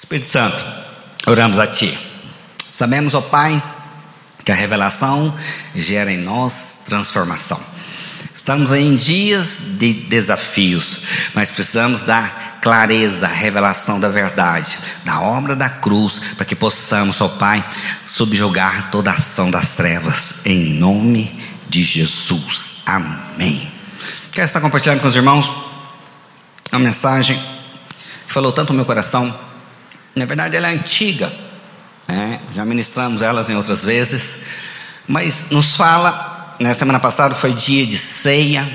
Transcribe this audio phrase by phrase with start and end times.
[0.00, 0.64] Espírito Santo,
[1.26, 1.96] oramos a Ti.
[2.70, 3.62] Sabemos, ó Pai,
[4.42, 5.36] que a revelação
[5.74, 7.60] gera em nós transformação.
[8.34, 11.02] Estamos em dias de desafios,
[11.34, 12.22] mas precisamos da
[12.62, 17.62] clareza, revelação da verdade, da obra da cruz, para que possamos, ó Pai,
[18.06, 21.30] subjugar toda a ação das trevas, em nome
[21.68, 22.76] de Jesus.
[22.86, 23.70] Amém.
[24.32, 25.52] Quero estar compartilhando com os irmãos
[26.72, 27.38] uma mensagem
[28.26, 29.49] que falou tanto no meu coração.
[30.14, 31.32] Na verdade, ela é antiga,
[32.08, 32.40] né?
[32.54, 34.40] já ministramos elas em outras vezes,
[35.06, 38.68] mas nos fala na semana passada foi dia de ceia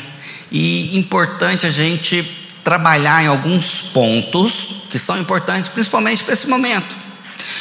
[0.51, 2.23] e importante a gente
[2.63, 6.95] trabalhar em alguns pontos que são importantes, principalmente para esse momento.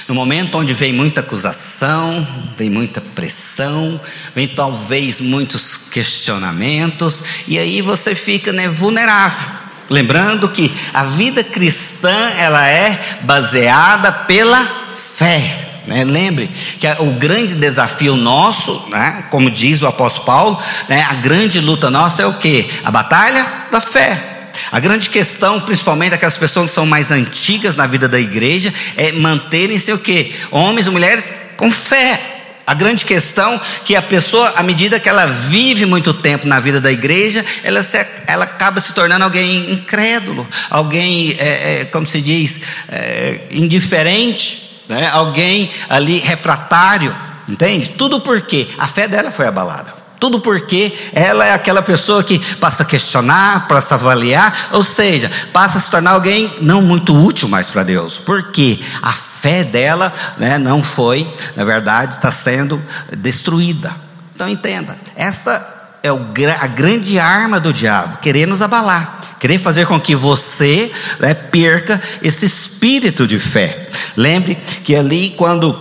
[0.09, 4.01] No momento onde vem muita acusação, vem muita pressão,
[4.35, 9.64] vem talvez muitos questionamentos, e aí você fica né, vulnerável.
[9.91, 15.81] Lembrando que a vida cristã ela é baseada pela fé.
[15.87, 16.03] Né?
[16.03, 19.27] Lembre que o grande desafio nosso, né?
[19.31, 20.59] como diz o apóstolo Paulo,
[20.89, 21.07] né?
[21.09, 22.69] a grande luta nossa é o que?
[22.83, 24.31] A batalha da fé.
[24.71, 29.13] A grande questão, principalmente aquelas pessoas que são mais antigas na vida da igreja, é
[29.13, 30.35] manterem-se o que?
[30.51, 32.34] Homens e mulheres com fé.
[32.67, 36.81] A grande questão que a pessoa, à medida que ela vive muito tempo na vida
[36.81, 42.21] da igreja, ela, se, ela acaba se tornando alguém incrédulo, alguém, é, é, como se
[42.21, 45.09] diz, é, indiferente né?
[45.13, 47.15] alguém ali refratário,
[47.49, 47.91] entende?
[47.91, 50.05] Tudo porque a fé dela foi abalada.
[50.19, 55.31] Tudo porque ela é aquela pessoa que passa a questionar, passa a avaliar, ou seja,
[55.53, 59.13] passa a se tornar alguém não muito útil mais para Deus, porque a
[59.45, 62.83] fé dela né, não foi, na verdade, está sendo
[63.19, 63.95] destruída.
[64.35, 70.01] Então entenda, essa é a grande arma do diabo, querer nos abalar querer fazer com
[70.01, 70.91] que você
[71.21, 73.91] né, perca esse espírito de fé.
[74.17, 75.79] Lembre que ali, quando,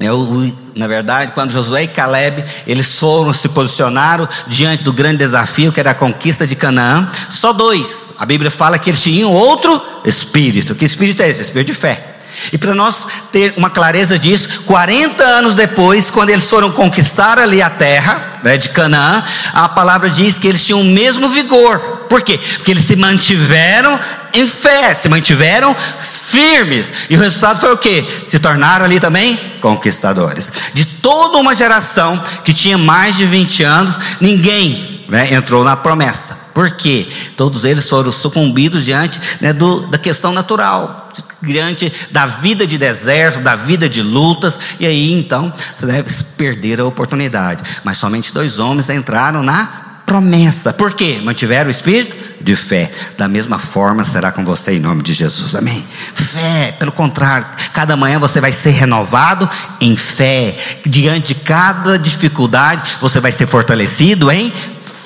[0.00, 5.70] eu, na verdade, quando Josué e Caleb, eles foram, se posicionaram diante do grande desafio
[5.70, 8.14] que era a conquista de Canaã, só dois.
[8.18, 10.74] A Bíblia fala que eles tinham outro espírito.
[10.74, 11.42] Que espírito é esse?
[11.42, 12.17] Espírito de fé.
[12.52, 17.60] E para nós ter uma clareza disso, 40 anos depois, quando eles foram conquistar ali
[17.62, 19.22] a terra né, de Canaã,
[19.52, 21.98] a palavra diz que eles tinham o mesmo vigor.
[22.08, 22.40] Por quê?
[22.56, 23.98] Porque eles se mantiveram
[24.32, 26.90] em fé, se mantiveram firmes.
[27.08, 28.06] E o resultado foi o quê?
[28.24, 30.50] Se tornaram ali também conquistadores.
[30.72, 36.38] De toda uma geração que tinha mais de 20 anos, ninguém né, entrou na promessa.
[36.54, 37.08] Por quê?
[37.36, 41.07] Todos eles foram sucumbidos diante né, do, da questão natural,
[41.42, 46.80] diante da vida de deserto, da vida de lutas, e aí então você deve perder
[46.80, 47.62] a oportunidade.
[47.84, 50.72] Mas somente dois homens entraram na promessa.
[50.72, 51.20] Por quê?
[51.22, 52.90] Mantiveram o espírito de fé.
[53.18, 55.54] Da mesma forma será com você em nome de Jesus.
[55.54, 55.86] Amém.
[56.14, 59.48] Fé, pelo contrário, cada manhã você vai ser renovado
[59.80, 60.56] em fé.
[60.86, 64.50] Diante de cada dificuldade, você vai ser fortalecido em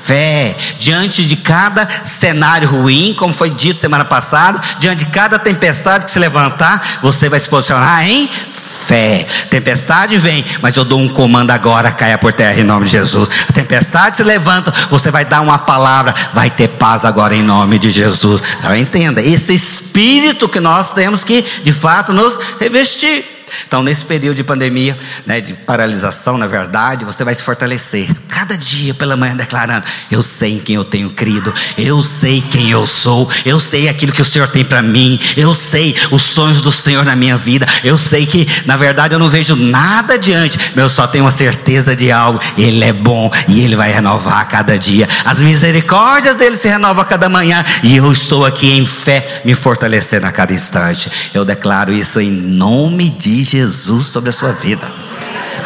[0.02, 0.56] fé.
[0.78, 6.10] Diante de cada cenário ruim, como foi dito semana passada, diante de cada tempestade que
[6.10, 9.26] se levantar, você vai se posicionar em fé.
[9.48, 13.28] Tempestade vem, mas eu dou um comando agora, caia por terra em nome de Jesus.
[13.48, 17.78] A tempestade se levanta, você vai dar uma palavra, vai ter paz agora em nome
[17.78, 18.42] de Jesus.
[18.58, 23.31] Então entenda, esse espírito que nós temos que de fato nos revestir.
[23.66, 24.96] Então, nesse período de pandemia,
[25.26, 28.08] né, de paralisação, na verdade, você vai se fortalecer.
[28.28, 32.70] Cada dia pela manhã declarando: Eu sei em quem eu tenho crido, eu sei quem
[32.70, 36.60] eu sou, eu sei aquilo que o Senhor tem para mim, eu sei os sonhos
[36.60, 40.58] do Senhor na minha vida, eu sei que, na verdade, eu não vejo nada adiante,
[40.74, 44.40] mas eu só tenho a certeza de algo: Ele é bom e Ele vai renovar
[44.40, 45.08] a cada dia.
[45.24, 49.54] As misericórdias dele se renovam a cada manhã e eu estou aqui em fé, me
[49.54, 51.10] fortalecendo a cada instante.
[51.34, 54.90] Eu declaro isso em nome de Jesus sobre a sua vida.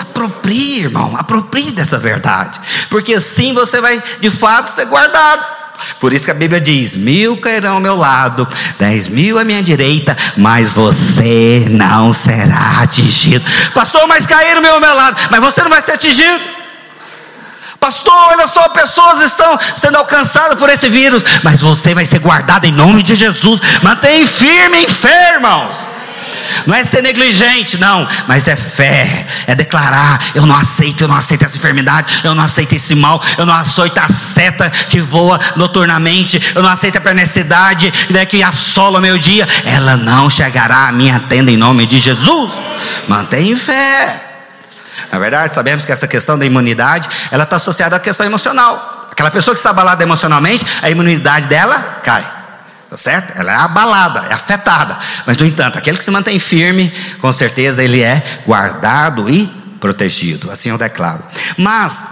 [0.01, 2.61] Aproprie, irmão, aproprie dessa verdade,
[2.91, 5.57] porque assim você vai de fato ser guardado.
[6.01, 8.49] Por isso que a Bíblia diz: mil cairão ao meu lado,
[8.79, 13.45] dez mil à minha direita, mas você não será atingido.
[13.75, 16.57] Pastor, mas caíram ao meu lado, mas você não vai ser atingido.
[17.79, 22.65] Pastor, olha só, pessoas estão sendo alcançadas por esse vírus, mas você vai ser guardado
[22.65, 23.61] em nome de Jesus.
[23.83, 25.96] Mantenha firme em fé, irmãos.
[26.67, 31.15] Não é ser negligente, não, mas é fé, é declarar: eu não aceito, eu não
[31.15, 35.39] aceito essa enfermidade, eu não aceito esse mal, eu não aceito a seta que voa
[35.55, 40.89] noturnamente, eu não aceito a pernicidade né, que assola o meu dia, ela não chegará
[40.89, 42.51] à minha tenda em nome de Jesus.
[43.07, 44.23] Mantenha fé.
[45.13, 49.09] Na verdade, sabemos que essa questão da imunidade, ela está associada à questão emocional.
[49.11, 52.36] Aquela pessoa que está abalada emocionalmente, a imunidade dela cai.
[52.89, 53.39] Tá certo?
[53.39, 54.99] Ela é abalada, é afetada.
[55.27, 59.47] Mas, no entanto, aquele que se mantém firme, com certeza ele é guardado e
[59.81, 60.51] protegido.
[60.51, 61.23] Assim eu declaro.
[61.57, 62.05] Mas,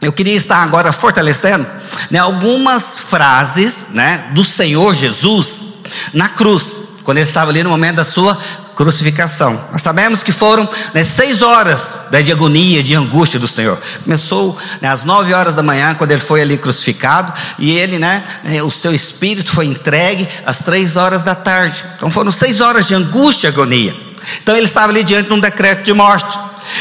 [0.00, 1.66] eu queria estar agora fortalecendo
[2.10, 5.66] né, algumas frases né, do Senhor Jesus
[6.14, 8.38] na cruz, quando ele estava ali no momento da sua
[8.74, 9.68] crucificação.
[9.72, 13.78] Nós sabemos que foram né, seis horas né, de agonia, de angústia do Senhor.
[14.04, 18.24] Começou né, às nove horas da manhã, quando ele foi ali crucificado, e ele, né,
[18.42, 21.84] né, o seu espírito foi entregue às três horas da tarde.
[21.96, 23.94] Então foram seis horas de angústia e agonia.
[24.42, 26.38] Então ele estava ali diante de um decreto de morte.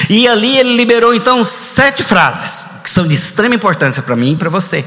[0.09, 4.35] E ali ele liberou então sete frases, que são de extrema importância para mim e
[4.35, 4.85] para você.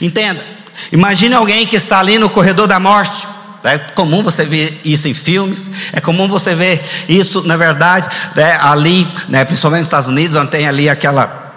[0.00, 0.44] Entenda,
[0.92, 3.26] imagine alguém que está ali no corredor da morte
[3.64, 8.56] é comum você ver isso em filmes, é comum você ver isso, na verdade, né,
[8.60, 11.52] ali, né, principalmente nos Estados Unidos, onde tem ali aquela,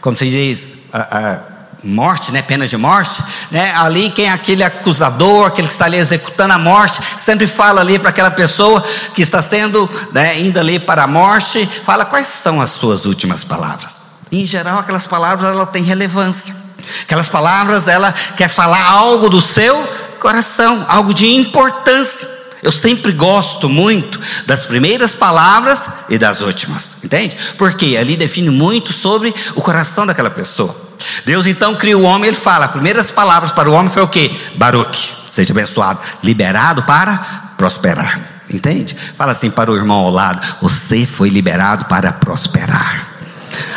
[0.00, 1.40] como se diz, a, a
[1.82, 5.96] morte, né, pena de morte, né, ali quem é aquele acusador, aquele que está ali
[5.96, 8.82] executando a morte, sempre fala ali para aquela pessoa
[9.14, 13.44] que está sendo, né, indo ali para a morte, fala quais são as suas últimas
[13.44, 14.00] palavras.
[14.30, 16.54] Em geral, aquelas palavras ela têm relevância.
[17.02, 19.88] Aquelas palavras ela quer falar algo do seu
[20.26, 22.28] coração, algo de importância.
[22.60, 27.36] Eu sempre gosto muito das primeiras palavras e das últimas, entende?
[27.56, 30.76] Porque ali define muito sobre o coração daquela pessoa.
[31.24, 34.08] Deus então cria o homem, ele fala, as primeiras palavras para o homem foi o
[34.08, 34.36] que?
[34.56, 38.42] Baruch, seja abençoado, liberado para prosperar.
[38.52, 38.96] Entende?
[39.16, 43.10] Fala assim para o irmão ao lado: você foi liberado para prosperar.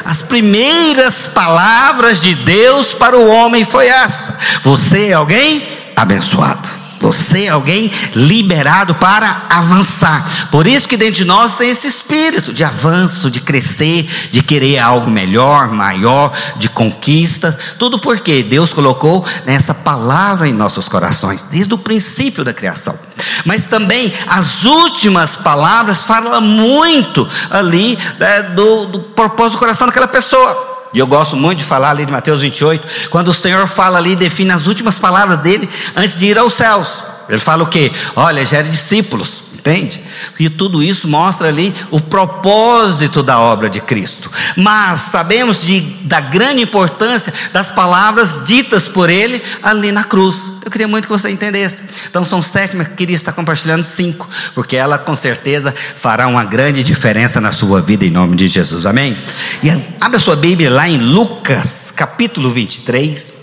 [0.05, 6.79] As primeiras palavras de Deus para o homem foi esta: você é alguém abençoado.
[6.99, 10.49] Você é alguém liberado para avançar.
[10.51, 14.79] Por isso que dentro de nós tem esse espírito de avanço, de crescer, de querer
[14.79, 17.57] algo melhor, maior, de conquistas.
[17.77, 22.97] Tudo porque Deus colocou essa palavra em nossos corações, desde o princípio da criação.
[23.45, 30.07] Mas também as últimas palavras falam muito ali né, do, do propósito do coração daquela
[30.07, 30.68] pessoa.
[30.93, 34.15] E eu gosto muito de falar ali de Mateus 28, quando o Senhor fala ali,
[34.15, 37.03] define as últimas palavras dele antes de ir aos céus.
[37.27, 37.91] Ele fala o que?
[38.15, 39.43] Olha, gere discípulos.
[39.59, 40.01] Entende?
[40.39, 44.31] E tudo isso mostra ali o propósito da obra de Cristo.
[44.55, 50.49] Mas sabemos de, da grande importância das palavras ditas por Ele ali na cruz.
[50.63, 51.83] Eu queria muito que você entendesse.
[52.09, 56.81] Então são sete, mas queria estar compartilhando cinco, porque ela com certeza fará uma grande
[56.81, 58.85] diferença na sua vida em nome de Jesus.
[58.85, 59.21] Amém?
[59.61, 59.69] E
[59.99, 63.33] abre a sua Bíblia lá em Lucas, capítulo 23,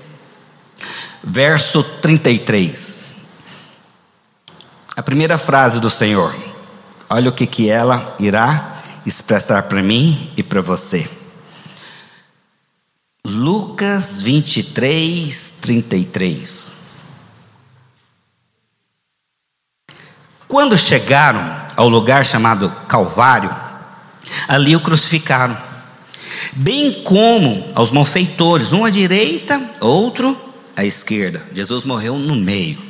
[1.23, 3.06] verso 33
[4.97, 6.35] a primeira frase do Senhor.
[7.09, 11.09] Olha o que, que ela irá expressar para mim e para você.
[13.25, 16.69] Lucas 23, 33.
[20.49, 21.45] Quando chegaram
[21.77, 23.55] ao lugar chamado Calvário,
[24.49, 25.59] ali o crucificaram,
[26.53, 30.41] bem como aos malfeitores, um à direita, outro
[30.75, 31.45] à esquerda.
[31.53, 32.86] Jesus morreu no meio.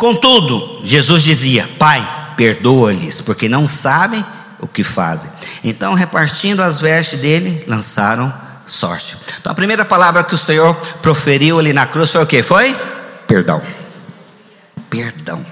[0.00, 4.24] Contudo, Jesus dizia: Pai, perdoa-lhes, porque não sabem
[4.58, 5.30] o que fazem.
[5.62, 8.32] Então, repartindo as vestes dele, lançaram
[8.64, 9.14] sorte.
[9.38, 12.42] Então, a primeira palavra que o Senhor proferiu ali na cruz foi o que?
[12.42, 12.74] Foi
[13.26, 13.60] perdão.
[14.88, 15.44] Perdão.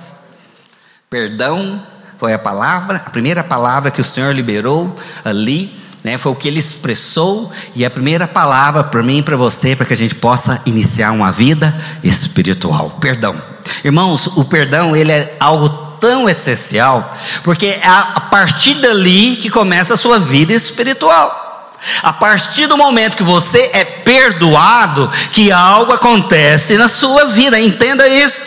[1.11, 1.87] Perdão
[2.17, 4.97] foi a palavra, a primeira palavra que o Senhor liberou
[5.27, 9.37] ali, né, foi o que ele expressou, e a primeira palavra para mim e para
[9.37, 12.97] você, para que a gente possa iniciar uma vida espiritual.
[12.99, 13.41] Perdão.
[13.85, 15.69] Irmãos, o perdão ele é algo
[16.01, 21.75] tão essencial, porque é a partir dali que começa a sua vida espiritual.
[22.03, 28.09] A partir do momento que você é perdoado, que algo acontece na sua vida, entenda
[28.09, 28.43] isso.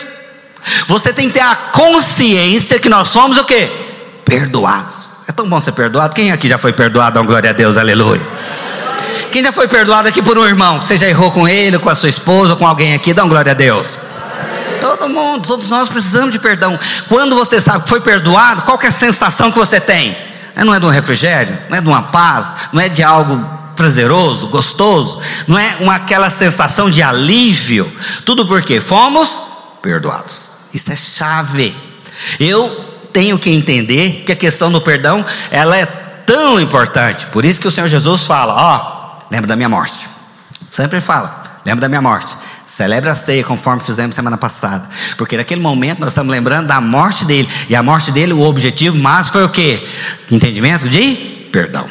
[0.88, 3.70] Você tem que ter a consciência que nós somos o que?
[4.24, 5.01] Perdoados.
[5.26, 6.14] É tão bom ser perdoado.
[6.14, 7.14] Quem aqui já foi perdoado?
[7.14, 8.22] Dá glória a Deus, aleluia.
[9.30, 10.80] Quem já foi perdoado aqui por um irmão?
[10.80, 13.14] Você já errou com ele, com a sua esposa, com alguém aqui?
[13.14, 13.98] Dá glória a Deus.
[14.80, 16.78] Todo mundo, todos nós precisamos de perdão.
[17.08, 20.16] Quando você sabe que foi perdoado, qual é a sensação que você tem?
[20.56, 23.42] Não é de um refrigério, não é de uma paz, não é de algo
[23.76, 27.90] prazeroso, gostoso, não é uma, aquela sensação de alívio.
[28.24, 29.40] Tudo porque fomos
[29.80, 30.52] perdoados.
[30.74, 31.74] Isso é chave.
[32.38, 37.26] Eu tenho que entender que a questão do perdão ela é tão importante.
[37.26, 40.08] Por isso que o Senhor Jesus fala: ó, lembra da minha morte.
[40.68, 42.34] Sempre fala, lembra da minha morte.
[42.66, 44.88] Celebre a ceia conforme fizemos semana passada.
[45.18, 47.46] Porque naquele momento nós estamos lembrando da morte dele.
[47.68, 49.86] E a morte dele, o objetivo mais foi o quê?
[50.30, 51.86] Entendimento de perdão.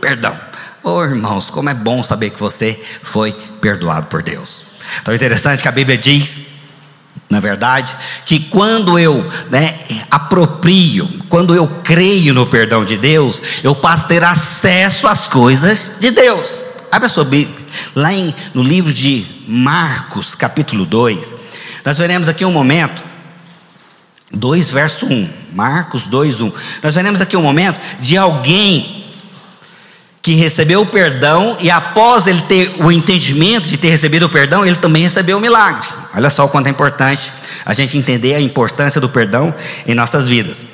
[0.00, 0.34] Perdão.
[0.82, 4.62] Oh, irmãos, como é bom saber que você foi perdoado por Deus.
[5.02, 6.53] Então é interessante que a Bíblia diz
[7.34, 13.74] na verdade, que quando eu né, aproprio, quando eu creio no perdão de Deus, eu
[13.74, 16.62] passo a ter acesso às coisas de Deus.
[16.92, 21.34] Abra sua Bíblia, lá em, no livro de Marcos, capítulo 2,
[21.84, 23.02] nós veremos aqui um momento,
[24.32, 26.52] 2 verso 1, Marcos 2, 1.
[26.84, 29.03] Nós veremos aqui um momento de alguém
[30.24, 34.64] que recebeu o perdão e após ele ter o entendimento de ter recebido o perdão,
[34.64, 35.86] ele também recebeu o milagre.
[36.14, 37.30] Olha só o quanto é importante
[37.62, 39.54] a gente entender a importância do perdão
[39.86, 40.64] em nossas vidas.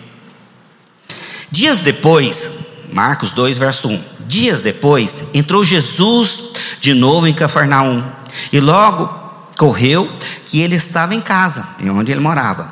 [1.50, 2.60] Dias depois,
[2.92, 4.00] Marcos 2, verso 1.
[4.20, 6.44] Dias depois, entrou Jesus
[6.80, 8.04] de novo em Cafarnaum
[8.52, 9.08] e logo
[9.58, 10.08] correu
[10.46, 12.70] que ele estava em casa, em onde ele morava.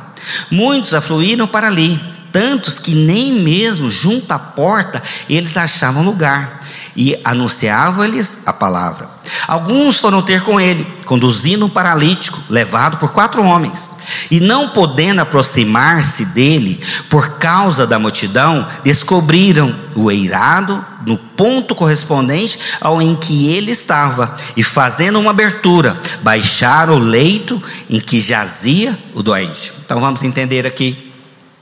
[0.49, 2.01] Muitos afluíram para ali,
[2.33, 6.61] tantos que nem mesmo junto à porta eles achavam lugar
[6.97, 9.09] e anunciava-lhes a palavra.
[9.47, 13.95] Alguns foram ter com ele, conduzindo um paralítico, levado por quatro homens.
[14.31, 22.59] E não podendo aproximar-se dele por causa da multidão, descobriram o eirado no ponto correspondente
[22.81, 28.99] ao em que ele estava, e fazendo uma abertura, baixaram o leito em que jazia
[29.15, 29.73] o doente.
[29.85, 31.08] Então vamos entender aqui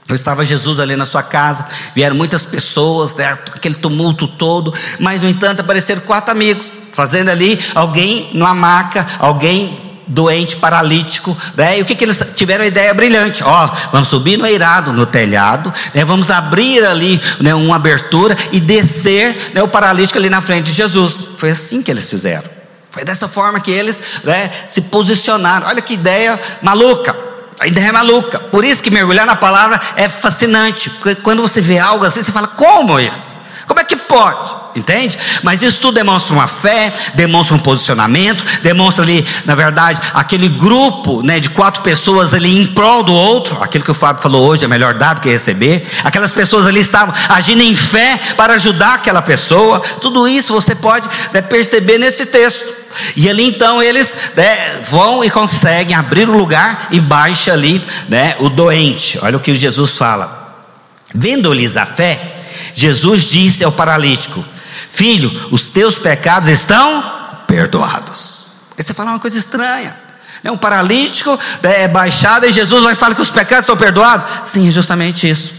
[0.09, 5.27] Estava Jesus ali na sua casa, vieram muitas pessoas, né, aquele tumulto todo, mas no
[5.27, 11.77] entanto apareceram quatro amigos, fazendo ali alguém numa maca, alguém doente, paralítico, né?
[11.77, 13.43] E o que, que eles tiveram a ideia brilhante?
[13.43, 16.05] Ó, vamos subir no eirado, no telhado, né?
[16.05, 20.71] vamos abrir ali né, uma abertura e descer né, o paralítico ali na frente de
[20.71, 21.27] Jesus.
[21.37, 22.49] Foi assim que eles fizeram.
[22.89, 25.67] Foi dessa forma que eles né, se posicionaram.
[25.67, 27.26] Olha que ideia maluca.
[27.59, 28.39] A ideia é maluca.
[28.39, 30.89] Por isso que mergulhar na palavra é fascinante.
[30.89, 33.37] Porque quando você vê algo assim, você fala: como isso?
[33.67, 34.55] Como é que pode?
[34.77, 35.17] Entende?
[35.43, 41.21] Mas isso tudo demonstra uma fé, demonstra um posicionamento, demonstra ali, na verdade, aquele grupo
[41.21, 44.63] né, de quatro pessoas ali em prol do outro, aquilo que o Fábio falou hoje,
[44.63, 45.85] é melhor dar do que receber.
[46.03, 49.79] Aquelas pessoas ali estavam agindo em fé para ajudar aquela pessoa.
[49.99, 52.76] Tudo isso você pode né, perceber nesse texto.
[53.15, 58.35] E ali então eles né, vão e conseguem abrir o lugar e baixa ali né,
[58.39, 59.19] o doente.
[59.21, 60.65] Olha o que Jesus fala.
[61.13, 62.39] Vendo-lhes a fé,
[62.73, 64.43] Jesus disse ao paralítico:
[64.91, 67.03] Filho, os teus pecados estão
[67.47, 68.45] perdoados.
[68.77, 69.95] Aí você fala uma coisa estranha.
[70.43, 74.49] É um paralítico né, é baixado e Jesus vai falar que os pecados estão perdoados?
[74.49, 75.53] Sim, é justamente isso.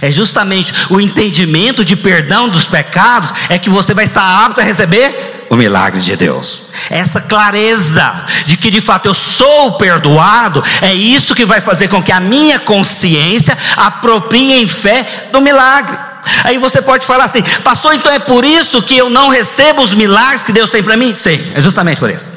[0.00, 4.64] É justamente o entendimento de perdão dos pecados é que você vai estar apto a
[4.64, 6.62] receber o milagre de Deus.
[6.90, 12.02] Essa clareza de que de fato eu sou perdoado, é isso que vai fazer com
[12.02, 15.96] que a minha consciência aproprie em fé do milagre.
[16.42, 19.94] Aí você pode falar assim, pastor, então é por isso que eu não recebo os
[19.94, 21.14] milagres que Deus tem para mim?
[21.14, 22.33] Sim, é justamente por isso.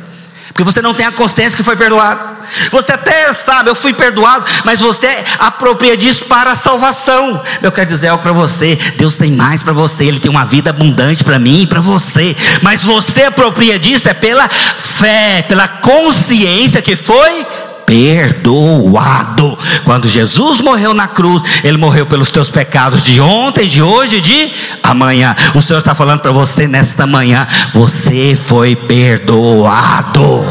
[0.58, 2.36] Porque você não tem a consciência que foi perdoado.
[2.72, 7.44] Você até sabe, eu fui perdoado, mas você apropria disso para a salvação.
[7.62, 10.72] Eu quero dizer algo para você: Deus tem mais para você, Ele tem uma vida
[10.72, 12.36] abundante para mim e para você.
[12.64, 17.46] Mas você apropria disso é pela fé, pela consciência que foi
[17.88, 19.58] perdoado.
[19.86, 24.22] Quando Jesus morreu na cruz, Ele morreu pelos teus pecados de ontem, de hoje e
[24.22, 24.52] de
[24.84, 25.34] amanhã.
[25.56, 30.46] O Senhor está falando para você nesta manhã: você foi perdoado.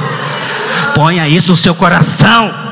[0.94, 2.64] Ponha isso no seu coração.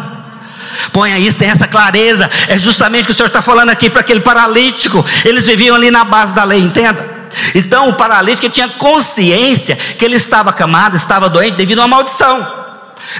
[0.93, 2.29] Ponha isso, tenha essa clareza.
[2.49, 5.05] É justamente o que o Senhor está falando aqui para aquele paralítico.
[5.25, 7.13] Eles viviam ali na base da lei, entenda.
[7.55, 12.64] Então o paralítico tinha consciência que ele estava acamado, estava doente devido a uma maldição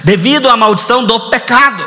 [0.03, 1.83] devido à maldição do pecado.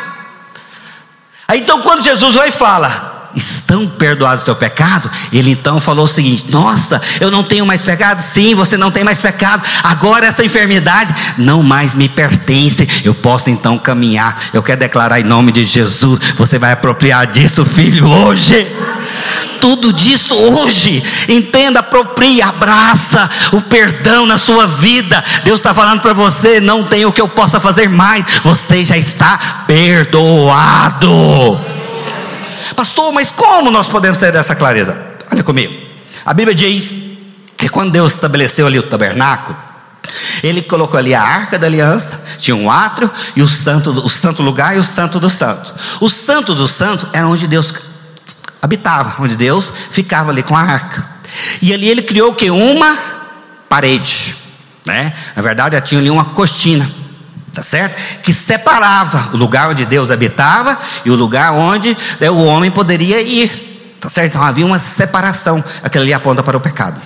[1.55, 5.11] Então, quando Jesus vai e fala, estão perdoados o teu pecado?
[5.33, 8.21] Ele então falou o seguinte: Nossa, eu não tenho mais pecado?
[8.21, 9.63] Sim, você não tem mais pecado.
[9.83, 12.87] Agora essa enfermidade não mais me pertence.
[13.05, 14.39] Eu posso então caminhar.
[14.53, 18.67] Eu quero declarar em nome de Jesus: Você vai apropriar disso, filho, hoje
[19.61, 21.03] tudo disso hoje.
[21.29, 25.23] Entenda, aproprie, abraça o perdão na sua vida.
[25.45, 28.97] Deus está falando para você: não tem o que eu possa fazer mais, você já
[28.97, 31.09] está perdoado.
[32.75, 34.97] Pastor, mas como nós podemos ter essa clareza?
[35.33, 35.75] Olha comigo.
[36.25, 36.95] A Bíblia diz
[37.57, 39.59] que quando Deus estabeleceu ali o tabernáculo,
[40.43, 44.43] ele colocou ali a arca da aliança, tinha um átrio e o santo, o santo
[44.43, 45.75] lugar e o santo do santo.
[46.01, 47.73] O santo do santo era onde Deus
[48.61, 51.07] habitava, onde Deus ficava ali com a arca.
[51.61, 52.51] E ali ele criou o que?
[52.51, 52.97] Uma
[53.69, 54.37] parede,
[54.87, 55.13] né?
[55.37, 56.91] Na verdade, tinha ali uma cortina,
[57.53, 58.21] tá certo?
[58.23, 63.21] Que separava o lugar onde Deus habitava e o lugar onde né, o homem poderia
[63.21, 64.31] ir, tá certo?
[64.31, 67.01] Então havia uma separação, aquilo ali aponta para o pecado.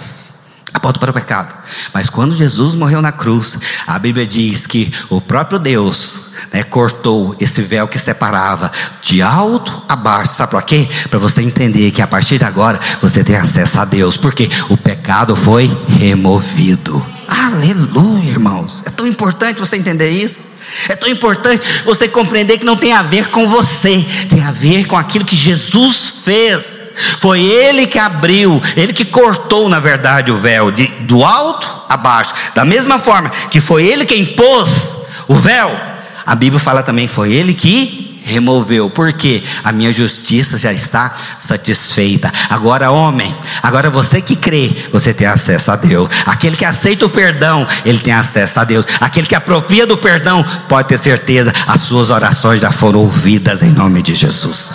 [0.73, 1.55] Aponta para o pecado.
[1.93, 7.37] Mas quando Jesus morreu na cruz, a Bíblia diz que o próprio Deus né, cortou
[7.41, 10.35] esse véu que separava de alto a baixo.
[10.35, 10.89] Sabe para quê?
[11.11, 14.77] Para você entender que a partir de agora você tem acesso a Deus, porque o
[14.77, 17.05] pecado foi removido.
[17.29, 18.83] Aleluia, irmãos.
[18.87, 20.52] É tão importante você entender isso.
[20.89, 24.87] É tão importante você compreender que não tem a ver com você, tem a ver
[24.87, 26.85] com aquilo que Jesus fez.
[27.21, 31.97] Foi Ele que abriu, Ele que cortou, na verdade, o véu de, do alto a
[31.97, 32.35] baixo.
[32.55, 34.99] Da mesma forma que foi Ele quem pôs
[35.29, 35.79] o véu,
[36.25, 42.33] a Bíblia fala também: foi Ele que removeu, porque a minha justiça já está satisfeita.
[42.49, 46.09] Agora, homem, agora você que crê, você tem acesso a Deus.
[46.27, 48.87] Aquele que aceita o perdão, ele tem acesso a Deus.
[49.01, 53.71] Aquele que apropria do perdão, pode ter certeza, as suas orações já foram ouvidas em
[53.71, 54.75] nome de Jesus.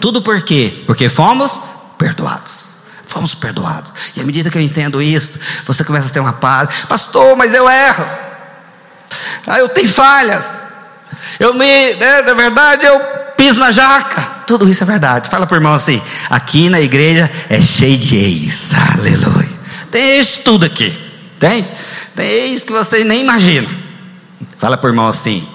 [0.00, 0.82] Tudo por quê?
[0.86, 1.60] Porque fomos
[1.96, 2.68] perdoados.
[3.06, 3.92] Fomos perdoados.
[4.14, 6.84] E à medida que eu entendo isso, você começa a ter uma paz.
[6.88, 8.06] Pastor, mas eu erro.
[9.46, 10.67] Ah, eu tenho falhas.
[11.38, 13.00] Eu me, né, na verdade, eu
[13.36, 14.20] piso na jaca.
[14.46, 15.28] Tudo isso é verdade.
[15.28, 18.72] Fala para o irmão assim: aqui na igreja é cheio de ex.
[18.74, 19.48] Aleluia.
[19.90, 20.96] Tem ex tudo aqui.
[21.36, 21.72] Entende?
[22.14, 23.68] Tem ex que você nem imagina.
[24.58, 25.46] Fala para o irmão assim: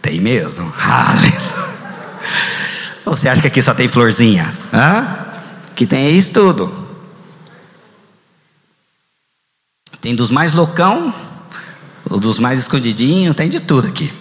[0.00, 0.72] tem mesmo.
[0.80, 1.46] Aleluia.
[3.04, 4.56] Você acha que aqui só tem florzinha?
[4.72, 5.26] Hã?
[5.74, 6.86] Que tem ex tudo.
[10.00, 11.14] Tem dos mais loucão,
[12.08, 14.12] ou dos mais escondidinhos, tem de tudo aqui.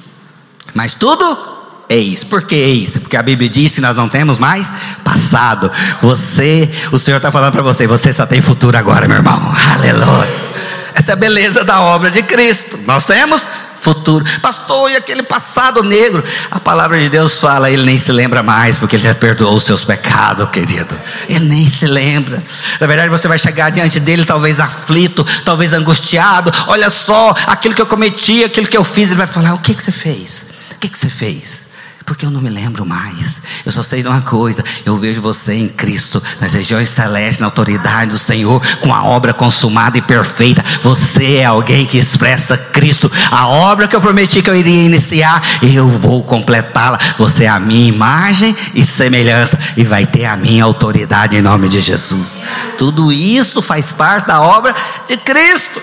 [0.73, 1.55] Mas tudo
[1.89, 2.23] eis.
[2.23, 2.97] Por que eis?
[2.97, 5.71] Porque a Bíblia diz que nós não temos mais passado.
[6.01, 9.53] Você, o Senhor está falando para você, você só tem futuro agora, meu irmão.
[9.73, 10.45] Aleluia.
[10.93, 12.79] Essa é a beleza da obra de Cristo.
[12.85, 13.47] Nós temos
[13.85, 14.25] futuro.
[14.41, 16.23] Pastor, e aquele passado negro?
[16.49, 19.63] A palavra de Deus fala, ele nem se lembra mais, porque ele já perdoou os
[19.63, 20.99] seus pecados, querido.
[21.29, 22.43] Ele nem se lembra.
[22.79, 26.51] Na verdade, você vai chegar diante dele, talvez aflito, talvez angustiado.
[26.67, 29.09] Olha só, aquilo que eu cometi, aquilo que eu fiz.
[29.09, 30.54] Ele vai falar: o que, que você fez?
[30.75, 31.65] O que, que você fez?
[32.05, 33.41] Porque eu não me lembro mais.
[33.65, 37.47] Eu só sei de uma coisa: eu vejo você em Cristo, nas regiões celestes, na
[37.47, 40.63] autoridade do Senhor, com a obra consumada e perfeita.
[40.83, 43.11] Você é alguém que expressa Cristo.
[43.31, 46.99] A obra que eu prometi que eu iria iniciar, eu vou completá-la.
[47.17, 51.67] Você é a minha imagem e semelhança, e vai ter a minha autoridade em nome
[51.67, 52.37] de Jesus.
[52.77, 54.75] Tudo isso faz parte da obra
[55.07, 55.81] de Cristo.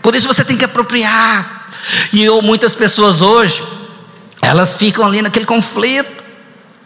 [0.00, 1.66] Por isso você tem que apropriar.
[2.12, 3.73] E eu, muitas pessoas hoje
[4.44, 6.22] elas ficam ali naquele conflito.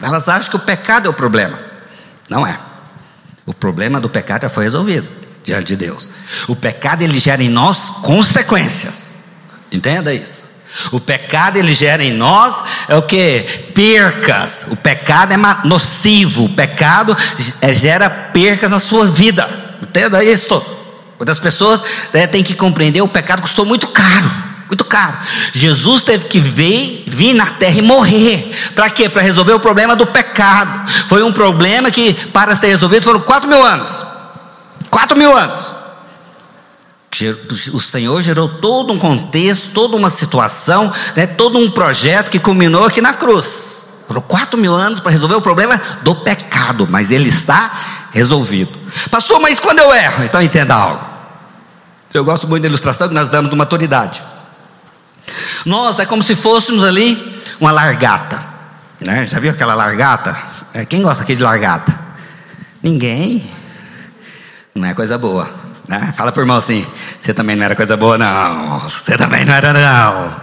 [0.00, 1.58] Elas acham que o pecado é o problema.
[2.28, 2.58] Não é.
[3.44, 5.08] O problema do pecado já foi resolvido
[5.42, 6.08] diante de Deus.
[6.46, 9.16] O pecado ele gera em nós consequências.
[9.72, 10.44] Entenda isso.
[10.92, 13.40] O pecado ele gera em nós é o que?
[13.74, 14.66] Percas.
[14.68, 16.44] O pecado é nocivo.
[16.44, 17.16] O pecado
[17.60, 19.48] é, gera percas na sua vida.
[19.82, 20.62] Entenda isso.
[21.18, 25.16] Muitas pessoas né, têm que compreender o pecado custou muito caro muito caro.
[25.52, 28.50] Jesus teve que vir, vir na terra e morrer.
[28.74, 29.08] Para quê?
[29.08, 30.90] Para resolver o problema do pecado.
[31.08, 34.06] Foi um problema que, para ser resolvido, foram quatro mil anos.
[34.90, 35.78] Quatro mil anos.
[37.72, 42.84] O Senhor gerou todo um contexto, toda uma situação, né, todo um projeto que culminou
[42.84, 43.90] aqui na cruz.
[44.06, 48.78] Foram quatro mil anos para resolver o problema do pecado, mas ele está resolvido.
[49.10, 50.24] Pastor, mas quando eu erro?
[50.24, 51.06] Então entenda algo.
[52.12, 54.22] Eu gosto muito da ilustração que nós damos de uma autoridade.
[55.64, 58.42] Nós é como se fôssemos ali uma largata.
[59.00, 59.26] Né?
[59.26, 60.36] Já viu aquela largata?
[60.74, 61.98] É, quem gosta aqui de largata?
[62.82, 63.48] Ninguém.
[64.74, 65.50] Não é coisa boa.
[65.86, 66.12] Né?
[66.16, 66.86] Fala por irmão assim:
[67.18, 68.80] você também não era coisa boa, não.
[68.88, 70.36] Você também não era, não.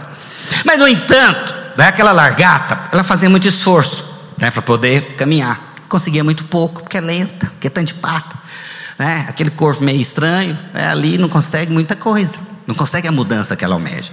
[0.65, 4.05] Mas, no entanto, né, aquela largata, ela fazia muito esforço
[4.37, 5.75] né, para poder caminhar.
[5.87, 8.35] Conseguia muito pouco, porque é lenta, porque é tanto de pata.
[8.97, 9.25] Né?
[9.27, 12.37] Aquele corpo meio estranho, né, ali não consegue muita coisa.
[12.67, 14.12] Não consegue a mudança que ela almeja.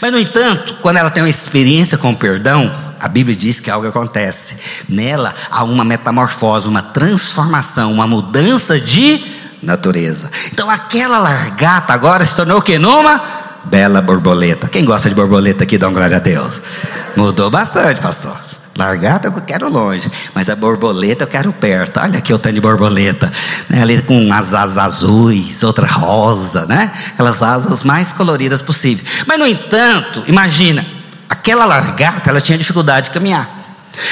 [0.00, 3.70] Mas, no entanto, quando ela tem uma experiência com o perdão, a Bíblia diz que
[3.70, 4.56] algo acontece.
[4.88, 9.24] Nela há uma metamorfose, uma transformação, uma mudança de
[9.62, 10.30] natureza.
[10.52, 12.78] Então, aquela largata agora se tornou o que?
[12.78, 13.22] Numa
[13.64, 14.68] bela borboleta.
[14.68, 16.62] Quem gosta de borboleta aqui, dá uma glória a Deus.
[17.16, 18.49] Mudou bastante, pastor.
[18.80, 22.00] Largata eu quero longe, mas a borboleta eu quero perto.
[22.00, 23.30] Olha aqui o tanto de borboleta,
[23.68, 23.82] né?
[23.82, 26.90] ali com as asas azuis, outra rosa, né?
[27.12, 29.24] Aquelas asas mais coloridas possíveis.
[29.26, 30.84] Mas no entanto, imagina,
[31.28, 33.59] aquela largata ela tinha dificuldade de caminhar.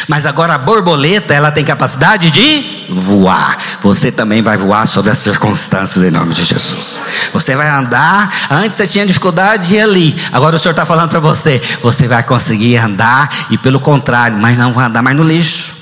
[0.06, 3.58] Mas agora a borboleta, ela tem capacidade de voar.
[3.82, 7.00] Você também vai voar sobre as circunstâncias em nome de Jesus.
[7.32, 10.16] Você vai andar, antes você tinha dificuldade de ir ali.
[10.32, 14.56] Agora o Senhor está falando para você, você vai conseguir andar e pelo contrário, mas
[14.56, 15.76] não vai andar mais no lixo.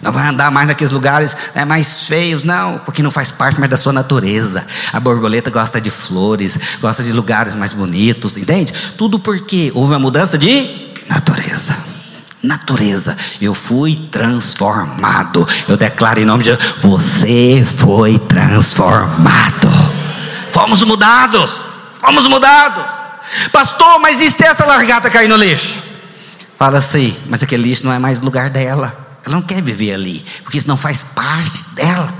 [0.00, 3.70] Não vai andar mais naqueles lugares né, mais feios, não, porque não faz parte mais
[3.70, 4.66] da sua natureza.
[4.92, 8.72] A borboleta gosta de flores, gosta de lugares mais bonitos, entende?
[8.96, 11.76] Tudo porque houve uma mudança de natureza.
[12.42, 15.46] Natureza, eu fui transformado.
[15.68, 19.68] Eu declaro em nome de Jesus: você foi transformado.
[20.50, 21.60] Fomos mudados,
[22.00, 22.84] fomos mudados.
[23.52, 25.82] Pastor, mas e se essa largata cair no lixo?
[26.58, 28.96] Fala assim, mas aquele lixo não é mais lugar dela.
[29.24, 32.12] Ela não quer viver ali, porque isso não faz parte dela.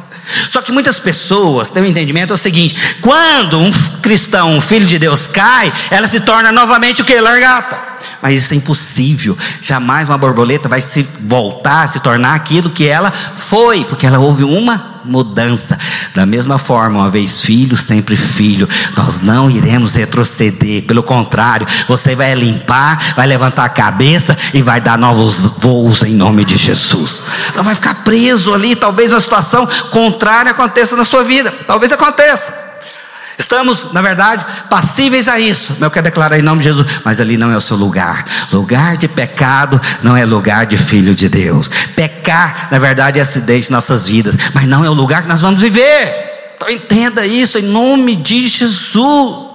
[0.48, 4.86] Só que muitas pessoas têm um entendimento é o seguinte: quando um cristão, um filho
[4.86, 7.20] de Deus cai, ela se torna novamente o que?
[7.20, 7.91] Largata.
[8.22, 9.36] Mas isso é impossível.
[9.60, 14.44] Jamais uma borboleta vai se voltar, se tornar aquilo que ela foi, porque ela houve
[14.44, 15.76] uma mudança.
[16.14, 18.68] Da mesma forma, uma vez filho, sempre filho.
[18.96, 20.82] Nós não iremos retroceder.
[20.82, 26.14] Pelo contrário, você vai limpar, vai levantar a cabeça e vai dar novos voos em
[26.14, 27.24] nome de Jesus.
[27.56, 28.76] Não vai ficar preso ali.
[28.76, 31.52] Talvez uma situação contrária aconteça na sua vida.
[31.66, 32.61] Talvez aconteça.
[33.38, 35.76] Estamos, na verdade, passíveis a isso.
[35.80, 38.24] Eu quero declarar em nome de Jesus, mas ali não é o seu lugar.
[38.52, 41.68] Lugar de pecado não é lugar de filho de Deus.
[41.96, 45.40] Pecar, na verdade, é acidente em nossas vidas, mas não é o lugar que nós
[45.40, 46.54] vamos viver.
[46.56, 49.46] Então entenda isso em nome de Jesus.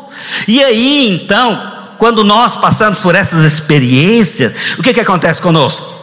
[0.48, 5.98] E aí, então, quando nós passamos por essas experiências, o que, que acontece conosco?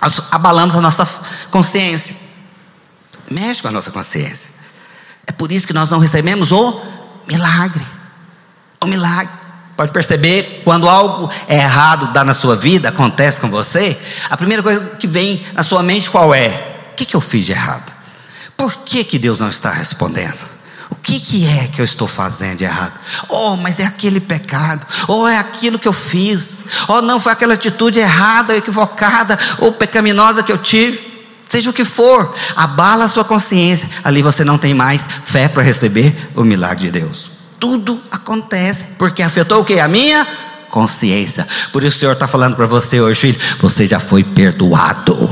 [0.00, 1.06] Nós abalamos a nossa
[1.50, 2.16] consciência.
[3.30, 4.50] Mexe com a nossa consciência.
[5.26, 6.80] É por isso que nós não recebemos o
[7.26, 7.84] Milagre.
[8.80, 9.32] O milagre.
[9.76, 14.62] Pode perceber, quando algo é errado dá na sua vida, acontece com você, a primeira
[14.62, 16.48] coisa que vem na sua mente qual é?
[16.92, 17.90] O que, que eu fiz de errado?
[18.58, 20.38] Por que, que Deus não está respondendo?
[20.90, 22.92] O que, que é que eu estou fazendo de errado?
[23.26, 24.86] Oh, mas é aquele pecado.
[25.08, 26.62] Oh, é aquilo que eu fiz.
[26.86, 31.09] Oh, não, foi aquela atitude errada, equivocada ou pecaminosa que eu tive.
[31.50, 33.88] Seja o que for, abala a sua consciência.
[34.04, 37.28] Ali você não tem mais fé para receber o milagre de Deus.
[37.58, 39.80] Tudo acontece porque afetou o que?
[39.80, 40.24] A minha
[40.68, 41.44] consciência.
[41.72, 45.28] Por isso o Senhor está falando para você hoje, filho, você já foi perdoado.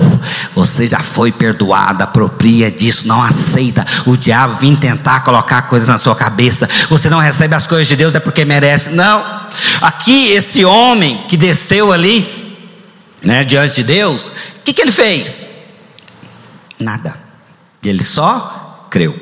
[0.57, 2.03] Você já foi perdoado.
[2.03, 6.69] Apropria disso, não aceita o diabo vir tentar colocar coisas na sua cabeça.
[6.91, 8.91] Você não recebe as coisas de Deus é porque merece.
[8.91, 9.25] Não.
[9.81, 12.59] Aqui esse homem que desceu ali,
[13.23, 15.48] né, diante de Deus, o que, que ele fez?
[16.79, 17.19] Nada.
[17.83, 19.19] Ele só creu.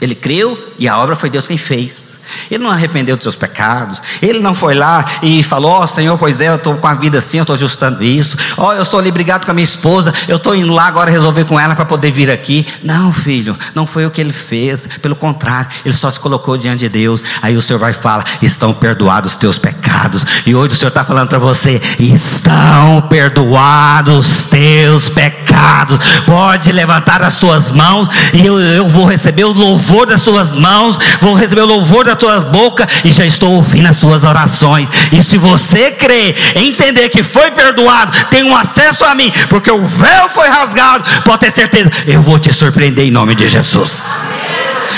[0.00, 2.13] Ele creu e a obra foi Deus quem fez.
[2.50, 4.00] Ele não arrependeu dos seus pecados.
[4.20, 6.94] Ele não foi lá e falou: Ó oh, Senhor, pois é, eu estou com a
[6.94, 8.36] vida assim, eu estou ajustando isso.
[8.56, 11.10] Ó, oh, eu estou ali brigado com a minha esposa, eu estou indo lá agora
[11.10, 12.66] resolver com ela para poder vir aqui.
[12.82, 14.86] Não, filho, não foi o que ele fez.
[15.00, 17.22] Pelo contrário, ele só se colocou diante de Deus.
[17.42, 20.24] Aí o Senhor vai falar: Estão perdoados os teus pecados.
[20.46, 25.98] E hoje o Senhor está falando para você: Estão perdoados os teus pecados.
[26.26, 30.98] Pode levantar as tuas mãos e eu, eu vou receber o louvor das suas mãos,
[31.20, 34.88] vou receber o louvor da da tua boca e já estou ouvindo as suas orações.
[35.12, 39.84] E se você crer, entender que foi perdoado, tem um acesso a mim, porque o
[39.84, 44.14] véu foi rasgado, pode ter certeza, eu vou te surpreender em nome de Jesus.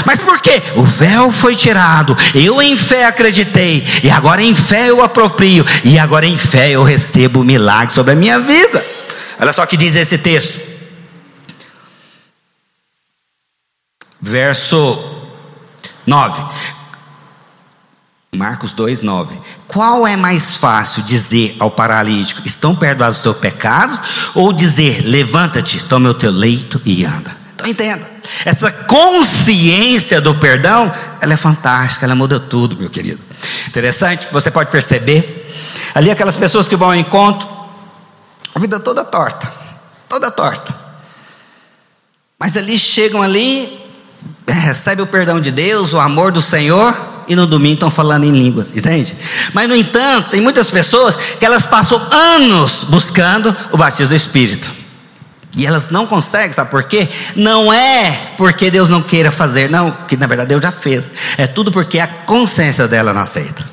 [0.05, 0.63] Mas por quê?
[0.75, 2.15] O véu foi tirado.
[2.35, 3.87] Eu em fé acreditei.
[4.03, 5.65] E agora em fé eu aproprio.
[5.85, 8.85] E agora em fé eu recebo o milagre sobre a minha vida.
[9.41, 10.61] Olha só o que diz esse texto.
[14.21, 15.17] Verso
[16.07, 16.43] 9.
[18.37, 19.33] Marcos 2,9.
[19.67, 24.01] Qual é mais fácil dizer ao paralítico: estão perdoados os seus pecados?
[24.35, 27.37] Ou dizer: levanta-te, toma o teu leito e anda?
[27.55, 28.09] Então entenda,
[28.45, 33.21] essa consciência do perdão, ela é fantástica, ela muda tudo, meu querido.
[33.67, 35.53] Interessante você pode perceber,
[35.95, 37.49] ali aquelas pessoas que vão ao encontro,
[38.55, 39.51] a vida toda torta,
[40.07, 40.75] toda torta.
[42.39, 43.81] Mas ali chegam ali,
[44.47, 46.95] recebe o perdão de Deus, o amor do Senhor,
[47.29, 49.17] e no domingo estão falando em línguas, entende?
[49.53, 54.71] Mas, no entanto, tem muitas pessoas que elas passam anos buscando o batismo do Espírito.
[55.57, 57.09] E elas não conseguem, sabe por quê?
[57.35, 61.11] Não é porque Deus não queira fazer, não, que na verdade Deus já fez.
[61.39, 63.66] É tudo porque a consciência dela não aceita.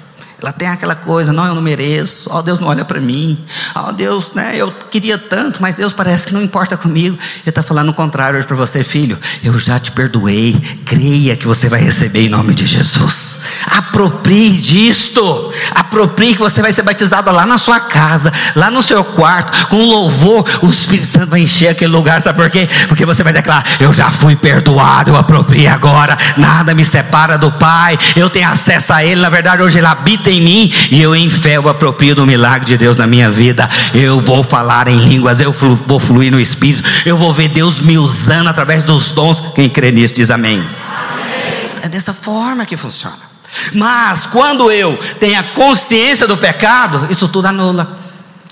[0.44, 3.40] Ela tem aquela coisa, não, eu não mereço, ó, oh, Deus não olha para mim,
[3.74, 7.18] ó, oh, Deus, né, eu queria tanto, mas Deus parece que não importa comigo.
[7.18, 9.18] Ele está falando o contrário hoje para você, filho.
[9.42, 10.54] Eu já te perdoei,
[10.86, 13.40] creia que você vai receber em nome de Jesus.
[13.66, 15.54] Aproprie disto.
[15.72, 19.78] Aproprie que você vai ser batizado lá na sua casa, lá no seu quarto, com
[19.78, 20.46] louvor.
[20.62, 22.22] O Espírito Santo vai encher aquele lugar.
[22.22, 22.68] Sabe por quê?
[22.88, 26.18] Porque você vai declarar: Eu já fui perdoado, eu aproprie agora.
[26.36, 27.98] Nada me separa do Pai.
[28.16, 29.22] Eu tenho acesso a Ele.
[29.22, 30.72] Na verdade, hoje Ele habita em mim.
[30.92, 33.70] E eu, em fé, eu aproprio do milagre de Deus na minha vida.
[33.94, 36.88] Eu vou falar em línguas, eu vou fluir no Espírito.
[37.06, 39.42] Eu vou ver Deus me usando através dos dons.
[39.54, 40.60] Quem crê nisso diz amém.
[40.60, 41.70] amém.
[41.82, 43.34] É dessa forma que funciona.
[43.74, 48.00] Mas quando eu tenho a consciência do pecado, isso tudo anula.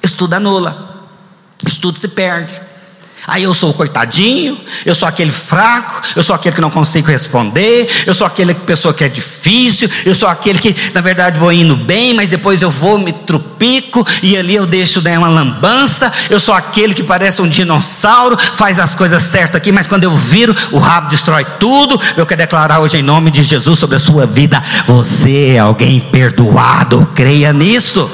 [0.03, 1.05] Isso tudo anula.
[1.65, 2.59] Isso tudo se perde.
[3.27, 7.07] Aí eu sou o coitadinho, eu sou aquele fraco, eu sou aquele que não consigo
[7.07, 11.51] responder, eu sou aquele pessoa que é difícil, eu sou aquele que na verdade vou
[11.51, 16.11] indo bem, mas depois eu vou me trupico e ali eu deixo dar uma lambança,
[16.31, 20.15] eu sou aquele que parece um dinossauro, faz as coisas certas aqui, mas quando eu
[20.17, 21.99] viro, o rabo destrói tudo.
[22.17, 25.99] Eu quero declarar hoje em nome de Jesus sobre a sua vida, você é alguém
[25.99, 28.09] perdoado, creia nisso,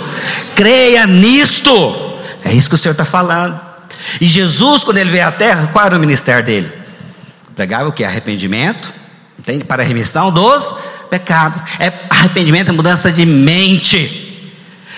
[0.53, 1.95] creia nisto.
[2.43, 3.66] É isso que o Senhor está falando.
[4.19, 6.71] E Jesus, quando ele veio à terra, qual era o ministério dele?
[7.55, 8.03] Pregava o que?
[8.03, 8.93] Arrependimento,
[9.37, 9.63] entende?
[9.63, 10.75] Para a remissão dos
[11.09, 11.61] pecados.
[11.79, 14.25] É arrependimento é mudança de mente.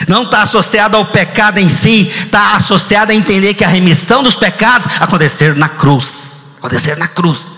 [0.07, 4.35] Não está associado ao pecado em si, está associado a entender que a remissão dos
[4.35, 6.47] pecados aconteceu na cruz.
[6.57, 7.51] Aconteceu na cruz.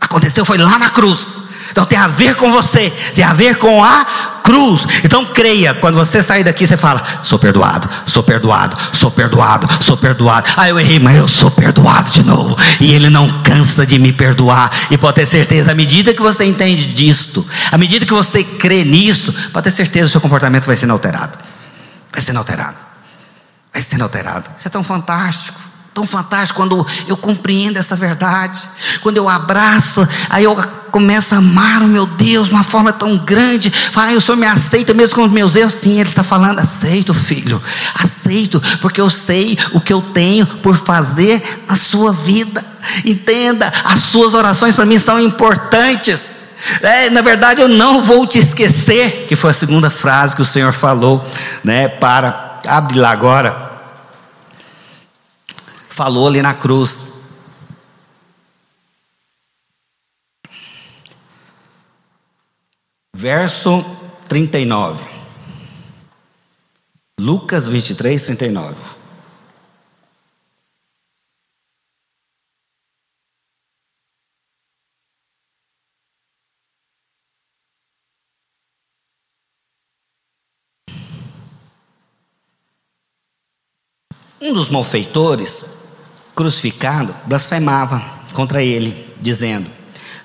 [0.00, 1.37] Aconteceu, foi lá na cruz.
[1.70, 4.86] Então tem a ver com você, tem a ver com a cruz.
[5.04, 9.96] Então creia, quando você sair daqui, você fala: sou perdoado, sou perdoado, sou perdoado, sou
[9.96, 10.48] perdoado.
[10.56, 12.56] Ah, eu errei, mas eu sou perdoado de novo.
[12.80, 14.70] E Ele não cansa de me perdoar.
[14.90, 18.84] E pode ter certeza, à medida que você entende disto, à medida que você crê
[18.84, 21.36] nisto, pode ter certeza que o seu comportamento vai sendo alterado.
[22.12, 22.76] Vai sendo alterado.
[23.72, 24.50] Vai sendo alterado.
[24.56, 25.67] Isso é tão fantástico
[25.98, 28.60] tão fantástico quando eu compreendo essa verdade,
[29.00, 30.54] quando eu abraço, aí eu
[30.92, 33.68] começo a amar o meu Deus de uma forma tão grande.
[33.68, 35.74] Fala, o Senhor me aceita mesmo com os meus erros?
[35.74, 37.60] Sim, Ele está falando, aceito, filho,
[37.96, 42.64] aceito, porque eu sei o que eu tenho por fazer na sua vida.
[43.04, 46.38] Entenda, as suas orações para mim são importantes.
[46.80, 50.46] É, na verdade, eu não vou te esquecer, que foi a segunda frase que o
[50.46, 51.28] Senhor falou,
[51.64, 51.88] né?
[51.88, 53.67] Para, abre lá agora
[55.98, 57.06] falou ali na cruz.
[63.12, 63.84] Verso
[64.28, 65.04] 39.
[67.18, 68.76] Lucas 23, 39.
[84.40, 85.77] Um dos malfeitores
[86.38, 88.00] crucificado, blasfemava
[88.32, 89.68] contra ele, dizendo: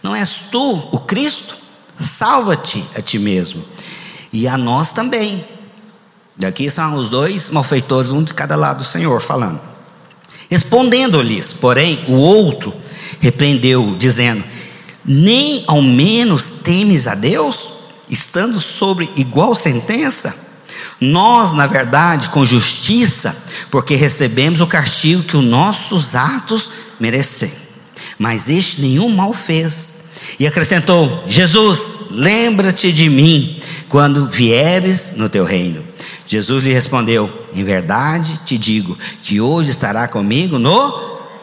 [0.04, 1.58] Não és tu o Cristo?
[1.98, 3.66] Salva-te a ti mesmo
[4.32, 5.44] e a nós também.
[6.38, 9.60] Daqui são os dois malfeitores, um de cada lado do Senhor, falando.
[10.52, 12.76] Respondendo-lhes, porém, o outro
[13.20, 14.44] repreendeu, dizendo:
[15.04, 17.74] Nem ao menos temes a Deus,
[18.08, 20.36] estando sobre igual sentença?
[21.00, 23.36] Nós, na verdade, com justiça,
[23.70, 26.70] porque recebemos o castigo que os nossos atos
[27.00, 27.52] merecem.
[28.18, 29.96] Mas este nenhum mal fez.
[30.40, 35.84] E acrescentou: Jesus, lembra-te de mim quando vieres no teu reino.
[36.26, 40.92] Jesus lhe respondeu: Em verdade te digo que hoje estará comigo no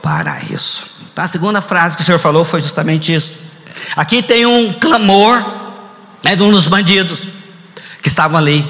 [0.02, 0.86] paraíso.
[1.12, 3.36] Então, a segunda frase que o Senhor falou foi justamente isso.
[3.94, 5.60] Aqui tem um clamor
[6.24, 7.28] é de um dos bandidos
[8.02, 8.64] que estavam ali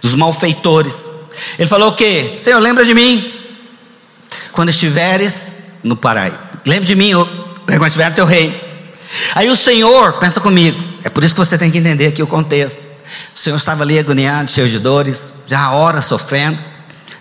[0.00, 1.10] dos malfeitores.
[1.58, 2.36] Ele falou o quê?
[2.38, 3.32] Senhor, lembra de mim
[4.52, 6.38] quando estiveres no paraíso.
[6.64, 7.12] Lembra de mim
[7.66, 8.54] quando estiver no teu reino.
[9.34, 12.26] Aí o Senhor, pensa comigo, é por isso que você tem que entender aqui o
[12.26, 12.80] contexto.
[13.34, 16.58] O Senhor estava ali agoniado, cheio de dores, já há horas sofrendo.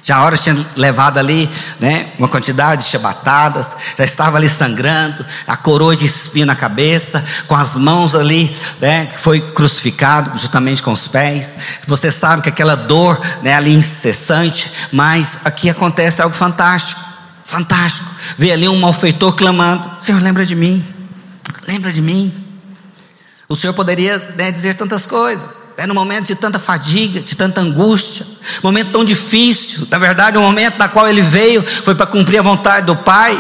[0.06, 5.26] Já a hora tinha levado ali né, uma quantidade de chibatadas, já estava ali sangrando,
[5.48, 10.92] a coroa de espinho na cabeça, com as mãos ali, né, foi crucificado juntamente com
[10.92, 11.58] os pés.
[11.88, 17.02] Você sabe que aquela dor né, ali incessante, mas aqui acontece algo fantástico,
[17.44, 18.08] fantástico.
[18.38, 20.86] Vê ali um malfeitor clamando: Senhor, lembra de mim,
[21.68, 22.45] lembra de mim.
[23.48, 27.62] O Senhor poderia né, dizer tantas coisas, é no momento de tanta fadiga, de tanta
[27.62, 28.26] angústia,
[28.64, 32.42] momento tão difícil, na verdade, o momento na qual ele veio foi para cumprir a
[32.42, 33.38] vontade do Pai,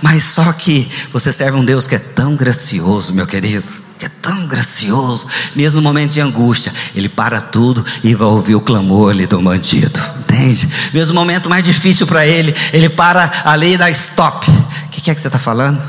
[0.00, 3.64] mas só que você serve um Deus que é tão gracioso, meu querido,
[3.98, 8.54] que é tão gracioso, mesmo no momento de angústia, ele para tudo e vai ouvir
[8.54, 10.68] o clamor ali do bandido, entende?
[10.94, 14.48] Mesmo no momento mais difícil para ele, ele para ali e dá stop.
[14.48, 15.82] O que é que você está falando?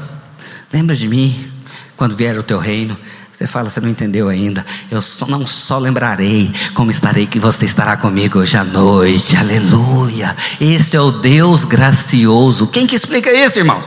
[0.73, 1.51] Lembra de mim?
[1.95, 2.97] Quando vier o teu reino,
[3.39, 4.65] você fala, você não entendeu ainda.
[4.91, 9.37] Eu só, não só lembrarei, como estarei que você estará comigo hoje à noite.
[9.37, 10.35] Aleluia.
[10.59, 12.67] Esse é o Deus gracioso.
[12.67, 13.81] Quem que explica isso, irmão?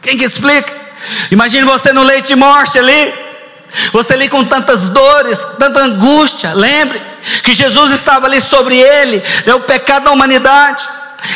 [0.00, 0.72] Quem que explica?
[1.30, 3.12] Imagine você no leite de morte ali.
[3.92, 6.54] Você ali com tantas dores, tanta angústia.
[6.54, 6.98] Lembre
[7.42, 10.88] que Jesus estava ali sobre ele, é o pecado da humanidade.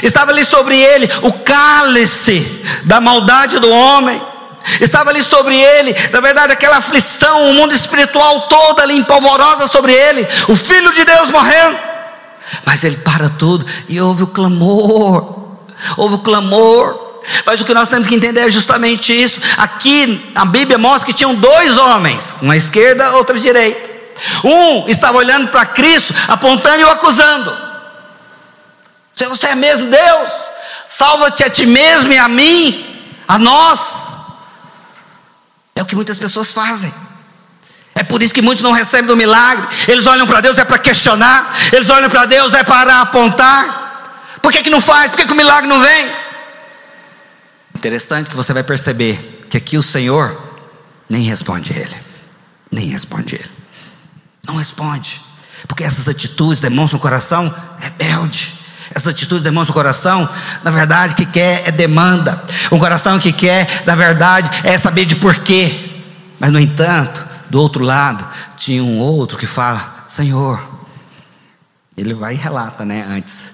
[0.02, 4.29] Estava ali sobre ele o cálice da maldade do homem.
[4.80, 9.92] Estava ali sobre ele, na verdade, aquela aflição, o mundo espiritual todo ali empolvorosa sobre
[9.92, 11.78] ele, o Filho de Deus morrendo.
[12.64, 15.48] Mas ele para tudo e ouve o clamor,
[15.96, 17.08] ouve o clamor.
[17.44, 19.40] Mas o que nós temos que entender é justamente isso.
[19.56, 23.90] Aqui a Bíblia mostra que tinham dois homens, uma à esquerda, outra à direita.
[24.44, 27.56] Um estava olhando para Cristo, apontando e o acusando.
[29.12, 30.30] Se você é mesmo Deus,
[30.86, 32.86] salva-te a ti mesmo e a mim,
[33.28, 33.99] a nós.
[35.74, 36.92] É o que muitas pessoas fazem.
[37.94, 39.66] É por isso que muitos não recebem do milagre.
[39.88, 41.54] Eles olham para Deus é para questionar.
[41.72, 44.38] Eles olham para Deus é para apontar.
[44.40, 45.10] Por que, que não faz?
[45.10, 46.10] Por que, que o milagre não vem?
[47.74, 50.40] Interessante que você vai perceber que aqui o Senhor
[51.08, 51.96] nem responde ele.
[52.70, 53.50] Nem responde ele.
[54.46, 55.20] Não responde.
[55.66, 58.59] Porque essas atitudes demonstram um coração rebelde.
[58.90, 60.28] Essas atitudes demonstram um coração,
[60.64, 62.42] na verdade, que quer é demanda.
[62.72, 66.02] Um coração que quer, na verdade, é saber de porquê.
[66.40, 68.26] Mas, no entanto, do outro lado,
[68.56, 70.60] tinha um outro que fala: Senhor,
[71.96, 73.52] ele vai e relata, né, antes.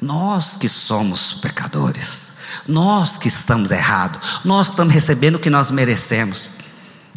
[0.00, 2.30] Nós que somos pecadores,
[2.66, 6.48] nós que estamos errados, nós que estamos recebendo o que nós merecemos.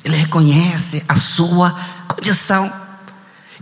[0.03, 1.71] Ele reconhece a sua
[2.07, 2.71] condição.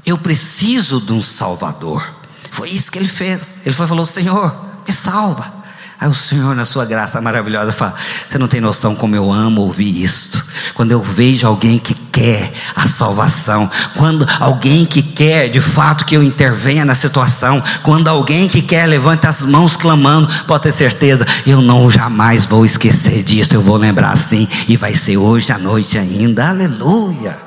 [0.05, 2.20] Eu preciso de um Salvador.
[2.51, 3.61] Foi isso que ele fez.
[3.65, 4.53] Ele foi, falou: Senhor,
[4.85, 5.61] me salva.
[5.99, 7.95] Aí o Senhor, na sua graça maravilhosa, fala:
[8.27, 10.45] Você não tem noção como eu amo ouvir isto.
[10.73, 16.15] Quando eu vejo alguém que quer a salvação, quando alguém que quer de fato que
[16.15, 21.25] eu intervenha na situação, quando alguém que quer levanta as mãos clamando, pode ter certeza,
[21.47, 23.55] eu não jamais vou esquecer disso.
[23.55, 26.49] Eu vou lembrar assim, e vai ser hoje à noite ainda.
[26.49, 27.39] Aleluia.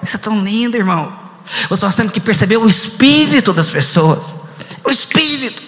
[0.00, 1.17] Isso é tão lindo, irmão.
[1.70, 4.36] Nós temos que perceber o espírito das pessoas.
[4.84, 5.62] O espírito.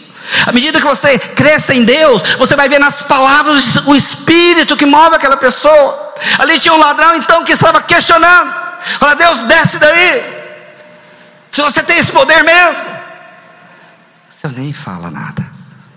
[0.47, 4.87] À medida que você cresce em Deus, você vai ver nas palavras o espírito que
[4.87, 6.15] move aquela pessoa.
[6.39, 8.53] Ali tinha um ladrão então que estava questionando.
[8.99, 10.41] Fala, Deus, desce daí.
[11.51, 12.91] Se você tem esse poder mesmo.
[14.41, 15.47] Senhor nem fala nada,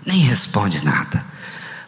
[0.06, 1.24] nem responde nada.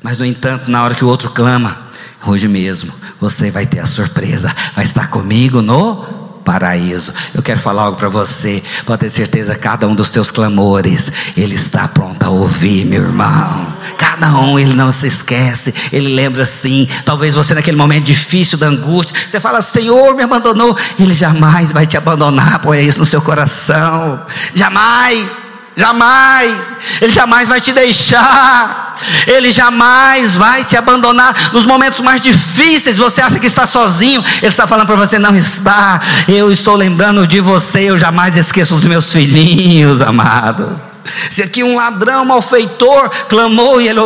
[0.01, 1.89] Mas no entanto, na hora que o outro clama,
[2.25, 6.14] hoje mesmo, você vai ter a surpresa, vai estar comigo no
[6.45, 7.11] paraíso.
[7.33, 8.63] Eu quero falar algo para você.
[8.85, 13.75] Pode ter certeza, cada um dos teus clamores, Ele está pronto a ouvir, meu irmão.
[13.97, 15.73] Cada um, Ele não se esquece.
[15.91, 16.87] Ele lembra sim.
[17.03, 20.77] Talvez você, naquele momento difícil da angústia, você fala: Senhor, me abandonou.
[20.99, 22.59] Ele jamais vai te abandonar.
[22.59, 24.21] Põe isso no seu coração.
[24.53, 25.45] Jamais.
[25.77, 26.55] Jamais,
[27.01, 28.84] Ele jamais vai te deixar,
[29.27, 32.97] Ele jamais vai te abandonar nos momentos mais difíceis.
[32.97, 35.99] Você acha que está sozinho, Ele está falando para você: não está.
[36.27, 40.94] Eu estou lembrando de você, eu jamais esqueço os meus filhinhos amados.
[41.29, 43.99] Se aqui um ladrão, malfeitor, clamou e ele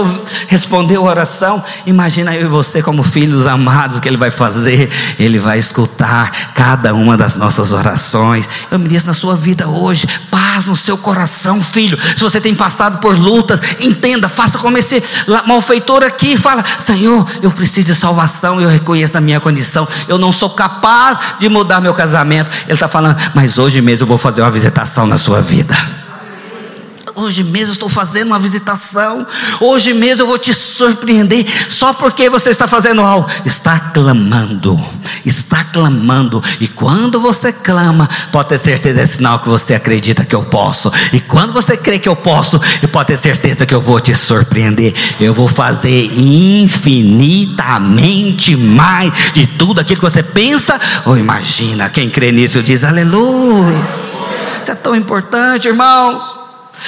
[0.47, 4.89] respondeu a oração, imagina eu e você, como filhos amados, o que ele vai fazer?
[5.17, 8.47] Ele vai escutar cada uma das nossas orações.
[8.69, 11.97] Eu me disse na sua vida hoje, paz no seu coração, filho.
[12.15, 15.01] Se você tem passado por lutas, entenda, faça como esse
[15.45, 20.31] malfeitor aqui, fala: Senhor, eu preciso de salvação, eu reconheço a minha condição, eu não
[20.31, 22.49] sou capaz de mudar meu casamento.
[22.65, 25.98] Ele está falando, mas hoje mesmo eu vou fazer uma visitação na sua vida.
[27.19, 29.27] Hoje mesmo estou fazendo uma visitação.
[29.59, 31.45] Hoje mesmo eu vou te surpreender.
[31.69, 33.27] Só porque você está fazendo algo.
[33.45, 34.79] Está clamando.
[35.25, 36.41] Está clamando.
[36.59, 40.89] E quando você clama, pode ter certeza, é sinal que você acredita que eu posso.
[41.11, 42.57] E quando você crê que eu posso,
[42.91, 44.93] pode ter certeza que eu vou te surpreender.
[45.19, 51.89] Eu vou fazer infinitamente mais de tudo aquilo que você pensa ou imagina.
[51.89, 54.09] Quem crê nisso diz aleluia.
[54.61, 56.38] Isso é tão importante, irmãos.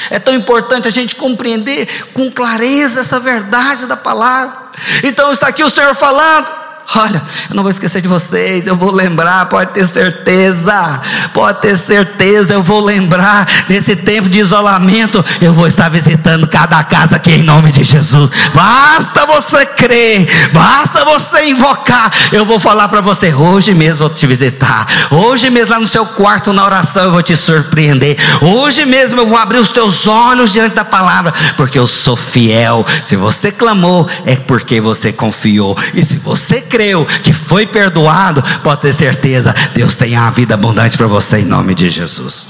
[0.09, 4.71] É tão importante a gente compreender com clareza essa verdade da palavra.
[5.03, 6.60] Então está aqui o Senhor falando.
[6.95, 10.99] Olha, eu não vou esquecer de vocês, eu vou lembrar, pode ter certeza,
[11.33, 16.83] pode ter certeza, eu vou lembrar desse tempo de isolamento, eu vou estar visitando cada
[16.83, 18.29] casa aqui em nome de Jesus.
[18.53, 22.11] Basta você crer, basta você invocar.
[22.31, 26.05] Eu vou falar para você, hoje mesmo vou te visitar, hoje mesmo lá no seu
[26.05, 30.51] quarto na oração eu vou te surpreender, hoje mesmo eu vou abrir os teus olhos
[30.51, 32.85] diante da palavra, porque eu sou fiel.
[33.05, 38.43] Se você clamou, é porque você confiou, e se você crer, creu, que foi perdoado,
[38.63, 42.47] pode ter certeza, Deus tem a vida abundante para você em nome de Jesus.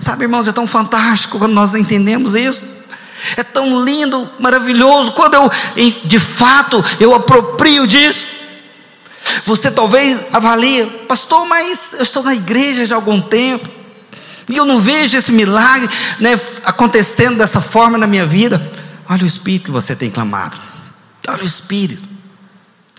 [0.00, 2.66] Sabe, irmãos, é tão fantástico quando nós entendemos isso.
[3.38, 5.50] É tão lindo, maravilhoso quando eu,
[6.04, 8.26] de fato, eu aproprio disso.
[9.46, 13.66] Você talvez avalie, pastor, mas eu estou na igreja já há algum tempo
[14.46, 15.88] e eu não vejo esse milagre
[16.20, 18.70] né, acontecendo dessa forma na minha vida.
[19.08, 20.56] Olha o Espírito que você tem clamado.
[21.26, 22.13] Olha o Espírito.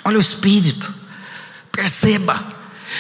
[0.05, 0.93] Olha o Espírito.
[1.71, 2.39] Perceba.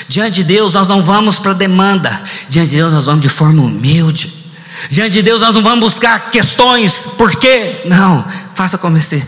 [0.07, 2.21] Diante de Deus nós não vamos para demanda.
[2.49, 4.33] Diante de Deus nós vamos de forma humilde.
[4.89, 7.05] Diante de Deus nós não vamos buscar questões.
[7.17, 7.83] Por quê?
[7.85, 8.25] Não.
[8.55, 9.25] Faça como esse.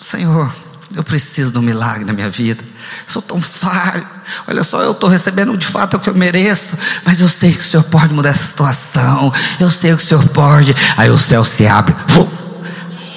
[0.00, 0.54] Senhor,
[0.94, 2.64] eu preciso de um milagre na minha vida.
[3.06, 4.06] Sou tão falho.
[4.46, 7.60] Olha só, eu estou recebendo de fato o que eu mereço, mas eu sei que
[7.60, 9.32] o Senhor pode mudar essa situação.
[9.58, 10.74] Eu sei que o Senhor pode.
[10.96, 11.94] Aí o céu se abre.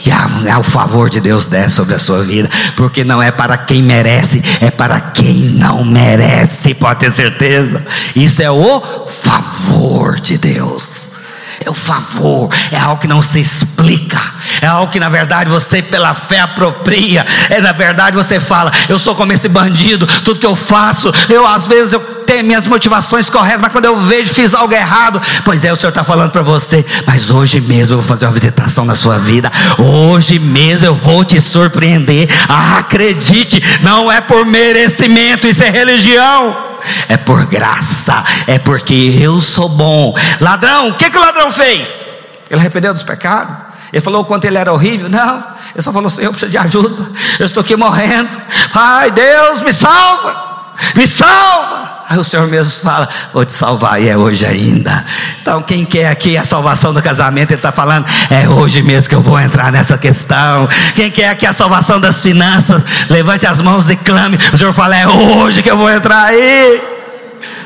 [0.05, 3.57] E a, o favor de Deus desce sobre a sua vida, porque não é para
[3.57, 7.85] quem merece, é para quem não merece, pode ter certeza.
[8.15, 11.13] Isso é o favor de Deus.
[11.63, 14.19] É o favor, é algo que não se explica,
[14.59, 18.97] é algo que na verdade você pela fé apropria, é na verdade você fala, eu
[18.97, 23.61] sou como esse bandido, tudo que eu faço, eu às vezes eu minhas motivações corretas,
[23.61, 26.85] mas quando eu vejo fiz algo errado, pois é, o Senhor está falando para você,
[27.05, 31.23] mas hoje mesmo eu vou fazer uma visitação na sua vida, hoje mesmo eu vou
[31.23, 36.73] te surpreender, ah, acredite, não é por merecimento, isso é religião
[37.07, 40.13] é por graça, é porque eu sou bom.
[40.39, 42.17] Ladrão, o que, que o ladrão fez?
[42.49, 43.55] Ele arrependeu dos pecados?
[43.91, 45.07] Ele falou o quanto ele era horrível?
[45.07, 47.09] Não, ele só falou: Senhor, eu preciso de ajuda,
[47.39, 48.41] eu estou aqui morrendo.
[48.73, 51.92] Pai, Deus, me salva, me salva.
[52.13, 55.03] Aí o Senhor mesmo fala: Vou te salvar, e é hoje ainda.
[55.41, 59.15] Então, quem quer aqui a salvação do casamento, Ele está falando: É hoje mesmo que
[59.15, 60.69] eu vou entrar nessa questão.
[60.93, 64.37] Quem quer aqui a salvação das finanças, levante as mãos e clame.
[64.53, 66.83] O Senhor fala: É hoje que eu vou entrar aí.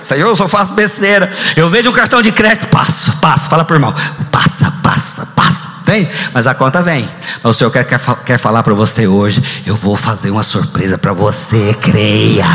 [0.01, 1.29] Senhor, eu só faço besteira.
[1.57, 3.49] Eu vejo um cartão de crédito, passo, passo.
[3.49, 3.93] Fala por irmão:
[4.31, 6.09] Passa, passa, passa tem?
[6.33, 7.09] Mas a conta vem.
[7.41, 10.97] Mas o Senhor quer, quer, quer falar para você hoje: eu vou fazer uma surpresa
[10.97, 11.73] para você.
[11.81, 12.45] Creia,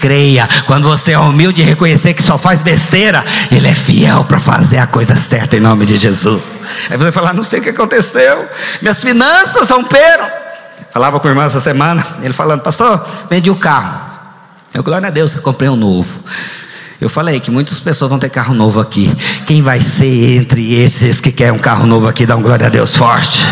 [0.00, 0.48] creia.
[0.66, 4.78] Quando você é humilde e reconhecer que só faz besteira, Ele é fiel para fazer
[4.78, 6.50] a coisa certa em nome de Jesus.
[6.88, 8.48] Aí você falar: não sei o que aconteceu,
[8.80, 10.26] minhas finanças romperam.
[10.90, 14.10] Falava com o irmão essa semana, ele falando: Pastor, vendi o carro.
[14.72, 16.08] Eu, glória a Deus, eu comprei um novo.
[17.00, 19.10] Eu falei que muitas pessoas vão ter carro novo aqui.
[19.46, 22.26] Quem vai ser entre esses que quer um carro novo aqui?
[22.26, 23.42] Dá um glória a Deus forte.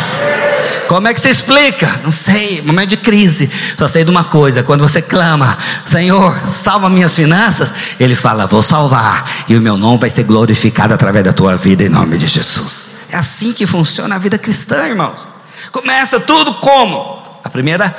[0.88, 2.00] Como é que se explica?
[2.02, 3.48] Não sei, momento de crise.
[3.76, 8.62] Só sei de uma coisa: quando você clama, Senhor, salva minhas finanças, Ele fala, vou
[8.62, 12.26] salvar, e o meu nome vai ser glorificado através da tua vida, em nome de
[12.26, 12.90] Jesus.
[13.10, 15.28] É assim que funciona a vida cristã, irmãos.
[15.70, 17.22] Começa tudo como?
[17.44, 17.94] A primeira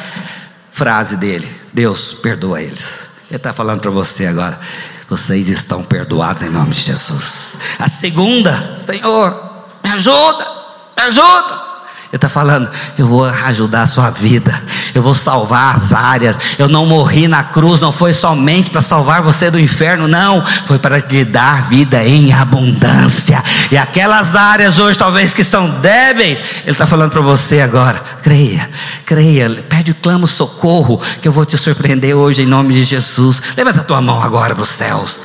[0.72, 3.08] frase dele: Deus, perdoa eles.
[3.30, 4.60] Ele está falando para você agora
[5.08, 7.58] vocês estão perdoados em nome de Jesus.
[7.80, 10.48] A segunda, Senhor, me ajuda,
[10.96, 11.69] me ajuda.
[12.12, 14.64] Ele está falando, eu vou ajudar a sua vida,
[14.96, 16.40] eu vou salvar as áreas.
[16.58, 20.80] Eu não morri na cruz, não foi somente para salvar você do inferno, não, foi
[20.80, 23.44] para te dar vida em abundância.
[23.70, 28.68] E aquelas áreas hoje, talvez que estão débeis, Ele está falando para você agora: creia,
[29.06, 33.40] creia, pede, clama socorro, que eu vou te surpreender hoje em nome de Jesus.
[33.56, 35.22] Levanta a tua mão agora para os céus.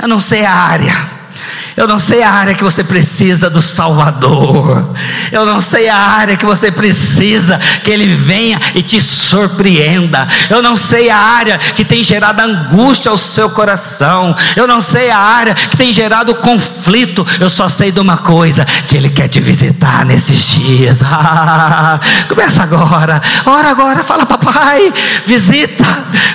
[0.00, 1.18] Eu não sei a área
[1.78, 4.92] eu não sei a área que você precisa do Salvador.
[5.30, 10.26] Eu não sei a área que você precisa que Ele venha e te surpreenda.
[10.50, 14.34] Eu não sei a área que tem gerado angústia ao seu coração.
[14.56, 17.24] Eu não sei a área que tem gerado conflito.
[17.38, 20.98] Eu só sei de uma coisa: que Ele quer te visitar nesses dias.
[22.28, 23.22] Começa agora.
[23.46, 24.92] Ora agora, fala, papai.
[25.24, 25.84] Visita,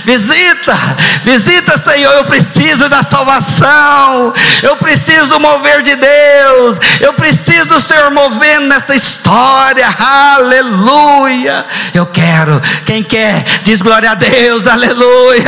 [0.06, 0.78] visita,
[1.26, 2.14] visita, Senhor.
[2.14, 4.34] Eu preciso da salvação.
[4.62, 6.78] Eu preciso mover de Deus.
[7.00, 9.88] Eu preciso do Senhor movendo nessa história.
[10.34, 11.66] Aleluia.
[11.94, 12.62] Eu quero.
[12.86, 14.68] Quem quer, diz glória a Deus.
[14.68, 15.44] Aleluia.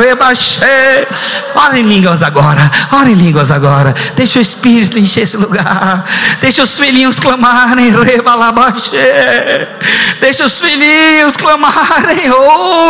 [0.00, 1.06] Rebaixei.
[1.54, 2.70] Ora em línguas agora.
[2.92, 3.94] Ora em línguas agora.
[4.16, 6.04] Deixa o Espírito encher esse lugar.
[6.40, 7.90] Deixa os filhinhos clamarem.
[8.02, 9.68] Rebalabaxê.
[10.20, 12.30] Deixa os filhinhos clamarem.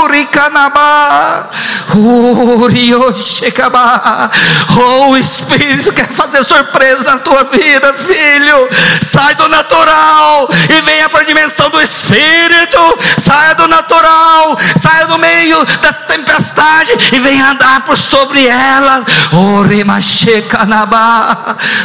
[0.02, 1.50] Uricanabá.
[1.94, 4.30] Urioshekabá.
[4.76, 8.68] Oh, o Espírito quer fazer fazer surpresa na tua vida, filho.
[9.08, 12.78] Sai do natural e venha para a dimensão do Espírito.
[13.20, 19.04] Saia do natural, saia do meio dessa tempestade e venha andar por sobre elas.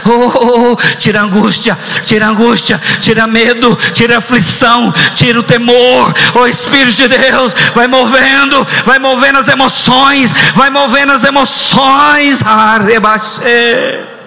[0.06, 6.14] Oh, oh, tira angústia, tira angústia, tira medo, tira aflição, tira o temor.
[6.34, 12.42] Oh Espírito de Deus, vai movendo, vai movendo as emoções, vai movendo as emoções.
[12.46, 14.19] Arrebaxê.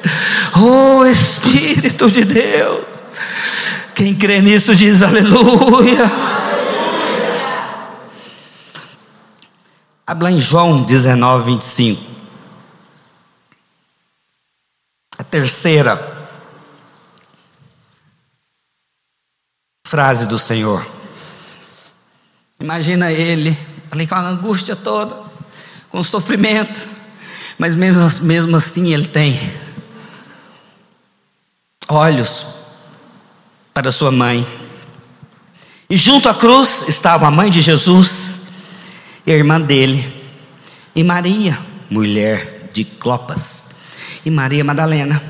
[0.56, 2.84] Oh Espírito de Deus.
[3.94, 6.10] Quem crê nisso diz aleluia.
[10.06, 12.12] Habla em João 19, 25.
[15.18, 16.26] A terceira
[19.86, 20.86] frase do Senhor.
[22.58, 23.56] Imagina ele
[23.90, 25.22] ali com a angústia toda,
[25.90, 26.80] com sofrimento,
[27.58, 29.38] mas mesmo, mesmo assim ele tem
[31.92, 32.46] olhos
[33.74, 34.46] para sua mãe.
[35.88, 38.42] E junto à cruz estava a mãe de Jesus
[39.26, 40.12] e a irmã dele,
[40.94, 43.68] e Maria, mulher de Clopas,
[44.24, 45.22] e Maria Madalena.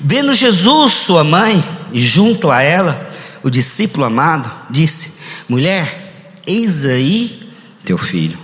[0.00, 3.10] Vendo Jesus, sua mãe, e junto a ela,
[3.42, 5.12] o discípulo amado, disse:
[5.48, 6.08] Mulher,
[6.48, 7.52] Eis aí
[7.84, 8.38] teu filho.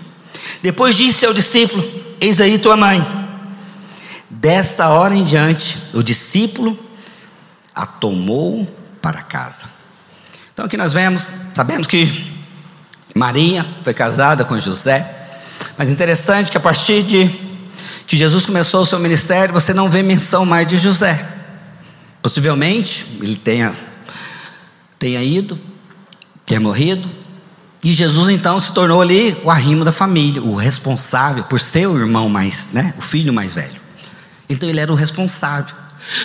[0.63, 1.83] Depois disse ao discípulo:
[2.21, 3.05] Eis aí tua mãe.
[4.29, 6.79] Dessa hora em diante, o discípulo
[7.75, 8.67] a tomou
[9.03, 9.65] para casa.
[10.53, 12.33] Então aqui nós vemos, sabemos que
[13.15, 15.05] Maria foi casada com José,
[15.77, 17.29] mas interessante que a partir de
[18.07, 21.27] que Jesus começou o seu ministério, você não vê menção mais de José.
[22.23, 23.75] Possivelmente ele tenha,
[24.99, 25.59] tenha ido,
[26.47, 27.11] tenha morrido,
[27.83, 31.99] e Jesus então se tornou ali o arrimo da família, o responsável por ser o
[31.99, 33.81] irmão mais, né, o filho mais velho.
[34.49, 35.75] Então ele era o responsável.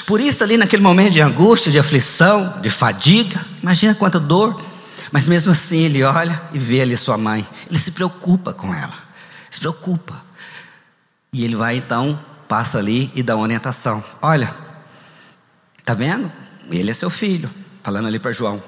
[0.05, 4.61] Por isso ali naquele momento de angústia, de aflição, de fadiga, imagina quanta dor,
[5.11, 7.47] mas mesmo assim ele olha e vê ali sua mãe.
[7.69, 8.93] Ele se preocupa com ela.
[9.49, 10.21] Se preocupa.
[11.31, 14.03] E ele vai então, passa ali e dá uma orientação.
[14.21, 14.53] Olha,
[15.83, 16.31] tá vendo?
[16.71, 17.49] Ele é seu filho,
[17.83, 18.61] falando ali para João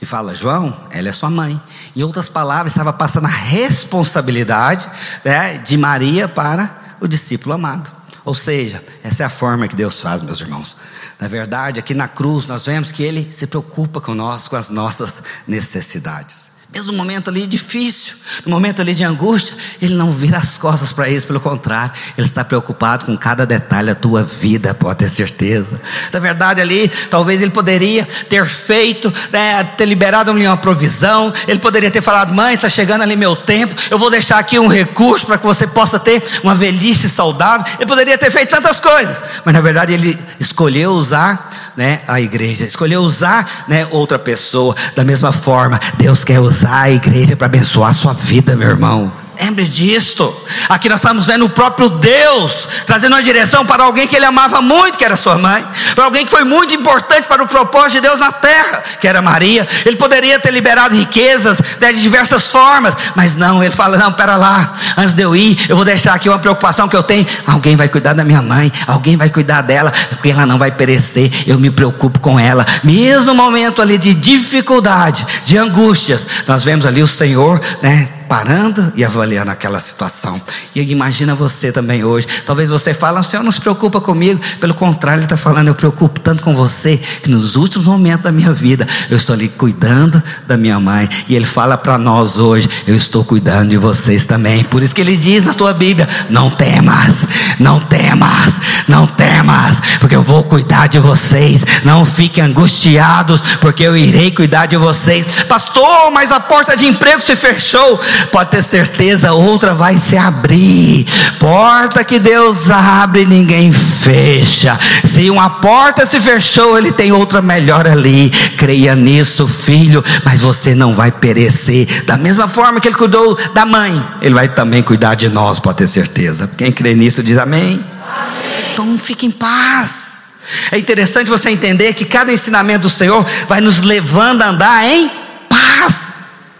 [0.00, 1.60] e fala: João, ela é sua mãe.
[1.96, 4.88] Em outras palavras, estava passando a responsabilidade
[5.24, 7.90] né, de Maria para o discípulo amado.
[8.24, 10.76] Ou seja, essa é a forma que Deus faz, meus irmãos.
[11.20, 15.22] Na verdade, aqui na cruz, nós vemos que Ele se preocupa conosco, com as nossas
[15.46, 16.53] necessidades.
[16.74, 18.14] Mesmo no momento ali difícil,
[18.44, 22.26] no momento ali de angústia, ele não vira as costas para isso, pelo contrário, ele
[22.26, 25.80] está preocupado com cada detalhe da tua vida, pode ter certeza.
[26.12, 31.60] Na verdade, ali, talvez ele poderia ter feito, né, ter liberado ali uma provisão, ele
[31.60, 35.26] poderia ter falado: mãe, está chegando ali meu tempo, eu vou deixar aqui um recurso
[35.26, 37.64] para que você possa ter uma velhice saudável.
[37.78, 42.64] Ele poderia ter feito tantas coisas, mas na verdade ele escolheu usar né, a igreja,
[42.64, 44.74] escolheu usar né, outra pessoa.
[44.94, 49.12] Da mesma forma, Deus quer usar a igreja para abençoar a sua vida, meu irmão.
[49.40, 50.34] Lembre disto.
[50.68, 54.62] Aqui nós estamos vendo o próprio Deus trazendo uma direção para alguém que ele amava
[54.62, 55.64] muito, que era sua mãe,
[55.94, 59.20] para alguém que foi muito importante para o propósito de Deus na terra, que era
[59.20, 59.66] Maria.
[59.84, 64.72] Ele poderia ter liberado riquezas de diversas formas, mas não, ele fala: não, pera lá,
[64.96, 67.26] antes de eu ir, eu vou deixar aqui uma preocupação que eu tenho.
[67.46, 71.30] Alguém vai cuidar da minha mãe, alguém vai cuidar dela, porque ela não vai perecer.
[71.46, 76.26] Eu me preocupo com ela, mesmo no momento ali de dificuldade, de angústias.
[76.46, 78.08] Nós vemos ali o Senhor, né?
[78.34, 80.42] Parando e avaliando aquela situação.
[80.74, 82.26] E imagina você também hoje.
[82.44, 84.40] Talvez você fale, o Senhor não se preocupa comigo.
[84.58, 88.32] Pelo contrário, Ele está falando, eu preocupo tanto com você, que nos últimos momentos da
[88.32, 91.08] minha vida, eu estou ali cuidando da minha mãe.
[91.28, 94.64] E Ele fala para nós hoje, eu estou cuidando de vocês também.
[94.64, 97.24] Por isso que Ele diz na tua Bíblia: não temas,
[97.60, 98.58] não temas,
[98.88, 101.62] não temas, porque eu vou cuidar de vocês.
[101.84, 105.44] Não fiquem angustiados, porque eu irei cuidar de vocês.
[105.44, 111.06] Pastor, mas a porta de emprego se fechou pode ter certeza, outra vai se abrir.
[111.38, 114.78] Porta que Deus abre, ninguém fecha.
[115.04, 118.30] Se uma porta se fechou, Ele tem outra melhor ali.
[118.56, 122.04] Creia nisso, filho, mas você não vai perecer.
[122.04, 125.78] Da mesma forma que Ele cuidou da mãe, Ele vai também cuidar de nós, pode
[125.78, 126.50] ter certeza.
[126.56, 127.84] Quem crê nisso diz amém.
[128.16, 128.72] amém.
[128.72, 130.34] Então fique em paz.
[130.70, 135.10] É interessante você entender que cada ensinamento do Senhor vai nos levando a andar em
[135.48, 136.16] paz,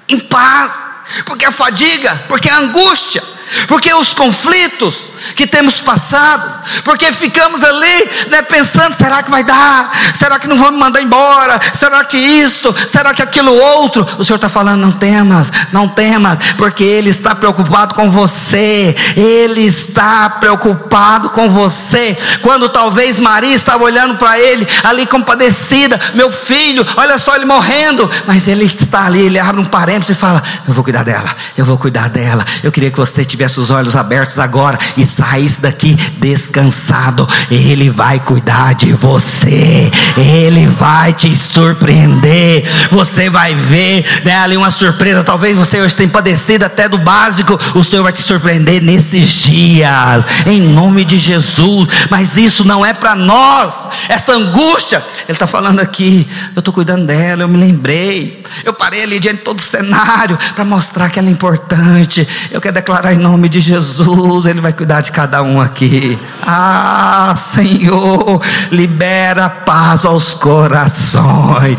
[0.09, 0.94] em paz
[1.25, 3.23] porque a fadiga, porque a angústia,
[3.67, 9.93] porque os conflitos que temos passado, porque ficamos ali né, pensando: será que vai dar?
[10.15, 11.61] Será que não vão me mandar embora?
[11.73, 12.75] Será que isto?
[12.89, 14.07] Será que aquilo outro?
[14.19, 19.63] O Senhor está falando: não temas, não temas, porque Ele está preocupado com você, Ele
[19.63, 22.17] está preocupado com você.
[22.43, 28.11] Quando talvez Maria estava olhando para Ele, ali compadecida, meu filho, olha só ele morrendo,
[28.27, 31.65] mas Ele está ali, Ele abre um parênteses e fala: eu vou cuidar dela, eu
[31.65, 32.45] vou cuidar dela.
[32.63, 38.21] Eu queria que você tivesse os olhos abertos agora e saísse daqui descansado, Ele vai
[38.21, 42.65] cuidar de você, Ele vai te surpreender.
[42.91, 45.23] Você vai ver né, ali uma surpresa.
[45.23, 50.27] Talvez você hoje tenha padecido até do básico, o Senhor vai te surpreender nesses dias,
[50.47, 51.89] em nome de Jesus.
[52.11, 55.05] Mas isso não é para nós, essa angústia.
[55.25, 59.39] Ele está falando aqui, eu estou cuidando dela, eu me lembrei, eu parei ali diante
[59.39, 62.27] de todo o cenário para mostrar que ela é importante.
[62.51, 66.19] Eu quero declarar em nome de Jesus, Ele vai cuidar de cada um aqui.
[66.43, 71.79] Ah, Senhor, libera paz aos corações.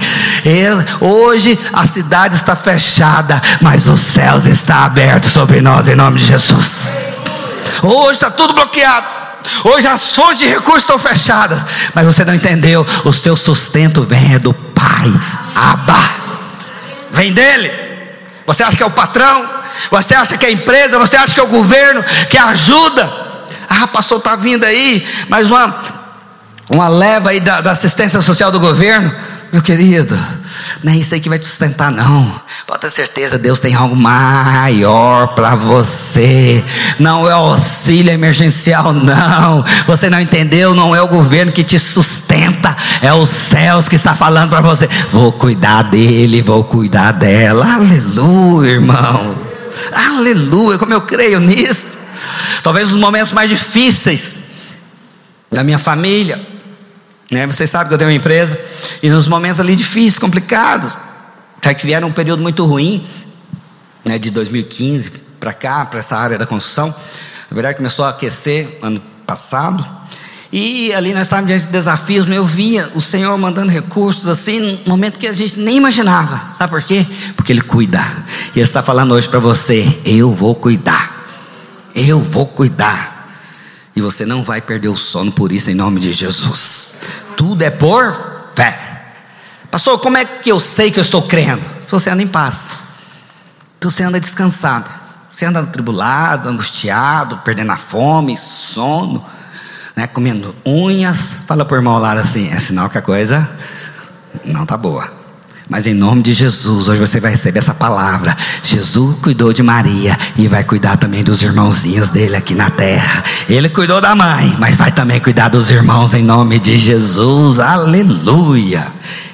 [0.99, 6.25] hoje a cidade está fechada, mas os céus estão abertos sobre nós em nome de
[6.25, 6.91] Jesus.
[7.83, 9.05] Hoje está tudo bloqueado.
[9.63, 12.83] Hoje as fontes de recursos estão fechadas, mas você não entendeu.
[13.03, 15.13] O seu sustento vem do Pai,
[15.53, 16.09] Abba,
[17.11, 17.71] vem dele.
[18.47, 19.54] Você acha que é o patrão?
[19.91, 20.99] Você acha que é a empresa?
[20.99, 23.11] Você acha que é o governo que ajuda?
[23.69, 25.75] Ah, pastor, está vindo aí, mas uma,
[26.69, 29.13] uma leva aí da, da assistência social do governo.
[29.51, 30.19] Meu querido,
[30.83, 32.41] não é isso aí que vai te sustentar, não.
[32.67, 36.63] Pode ter certeza, Deus tem algo maior para você.
[36.99, 39.63] Não é auxílio emergencial, não.
[39.87, 40.73] Você não entendeu?
[40.73, 44.89] Não é o governo que te sustenta, é os céus que está falando para você.
[45.11, 47.75] Vou cuidar dele, vou cuidar dela.
[47.75, 49.34] Aleluia, irmão.
[49.91, 51.87] Aleluia, como eu creio nisso.
[52.63, 54.39] Talvez os momentos mais difíceis
[55.51, 56.45] da minha família,
[57.29, 57.45] né?
[57.47, 58.59] Vocês sabem que eu tenho uma empresa
[59.01, 60.95] e nos momentos ali difíceis, complicados,
[61.57, 63.07] até que vieram um período muito ruim,
[64.03, 64.17] né?
[64.17, 66.87] De 2015 para cá, para essa área da construção.
[66.87, 69.85] Na verdade começou a aquecer ano passado.
[70.57, 74.91] E ali nós estávamos diante de desafios, eu via o Senhor mandando recursos assim, no
[74.91, 76.49] momento que a gente nem imaginava.
[76.55, 77.05] Sabe por quê?
[77.35, 77.99] Porque Ele cuida.
[78.55, 81.27] E Ele está falando hoje para você: eu vou cuidar.
[81.93, 83.35] Eu vou cuidar.
[83.93, 86.95] E você não vai perder o sono por isso, em nome de Jesus.
[87.35, 88.15] Tudo é por
[88.55, 89.11] fé.
[89.69, 91.65] Pastor, como é que eu sei que eu estou crendo?
[91.81, 92.69] Se você anda em paz,
[93.81, 94.89] se você anda descansado,
[95.29, 99.34] você anda atribulado, angustiado, perdendo a fome, sono
[99.95, 101.41] né, comendo unhas.
[101.47, 103.49] Fala por irmão lá assim, é sinal que a coisa
[104.43, 105.25] não tá boa.
[105.67, 108.37] Mas em nome de Jesus, hoje você vai receber essa palavra.
[108.61, 113.23] Jesus cuidou de Maria e vai cuidar também dos irmãozinhos dele aqui na terra.
[113.49, 117.59] Ele cuidou da mãe, mas vai também cuidar dos irmãos em nome de Jesus.
[117.59, 118.85] Aleluia!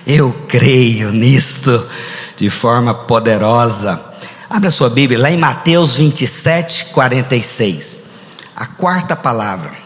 [0.07, 1.85] Eu creio nisto
[2.37, 3.99] de forma poderosa.
[4.49, 7.97] Abra sua Bíblia lá em Mateus 27, 46.
[8.55, 9.80] A quarta palavra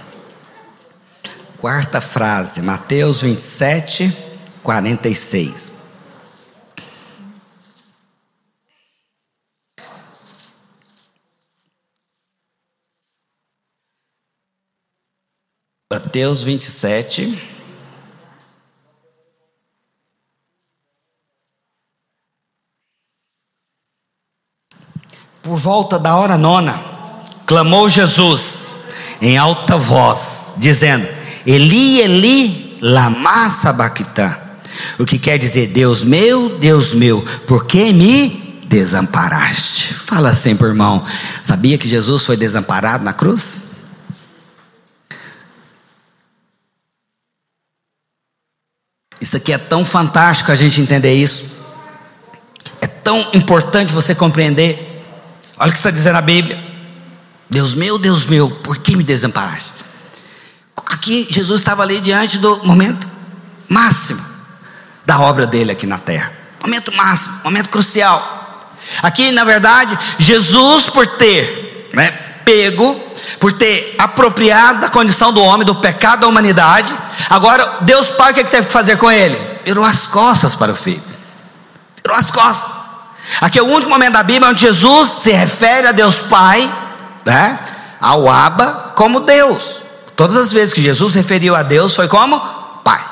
[1.65, 4.15] quarta frase, Mateus 27,
[4.61, 5.71] 46.
[15.91, 17.35] Mateus 27.
[25.41, 26.79] Por volta da hora nona,
[27.47, 28.75] clamou Jesus
[29.19, 34.45] em alta voz, dizendo: Eli, Eli, lama sabachthani.
[34.99, 39.93] O que quer dizer, Deus meu, Deus meu, por que me desamparaste?
[39.93, 41.03] Fala assim irmão,
[41.43, 43.57] sabia que Jesus foi desamparado na cruz?
[49.19, 51.45] Isso aqui é tão fantástico a gente entender isso.
[52.79, 55.03] É tão importante você compreender.
[55.57, 56.63] Olha o que está dizendo a Bíblia.
[57.49, 59.74] Deus meu, Deus meu, por que me desamparaste?
[60.85, 63.09] Aqui Jesus estava ali diante do momento
[63.67, 64.23] máximo
[65.05, 66.31] da obra dele aqui na terra.
[66.61, 68.71] Momento máximo, momento crucial.
[69.01, 72.11] Aqui, na verdade, Jesus por ter né,
[72.43, 72.99] pego,
[73.39, 76.95] por ter apropriado da condição do homem, do pecado da humanidade,
[77.29, 79.39] agora Deus Pai o que, é que teve que fazer com ele?
[79.65, 81.03] Virou as costas para o filho.
[82.03, 82.71] Virou as costas.
[83.41, 86.71] Aqui é o único momento da Bíblia onde Jesus se refere a Deus Pai,
[87.25, 87.59] né,
[87.99, 89.81] ao Abba, como Deus.
[90.15, 92.39] Todas as vezes que Jesus referiu a Deus foi como
[92.83, 93.03] Pai.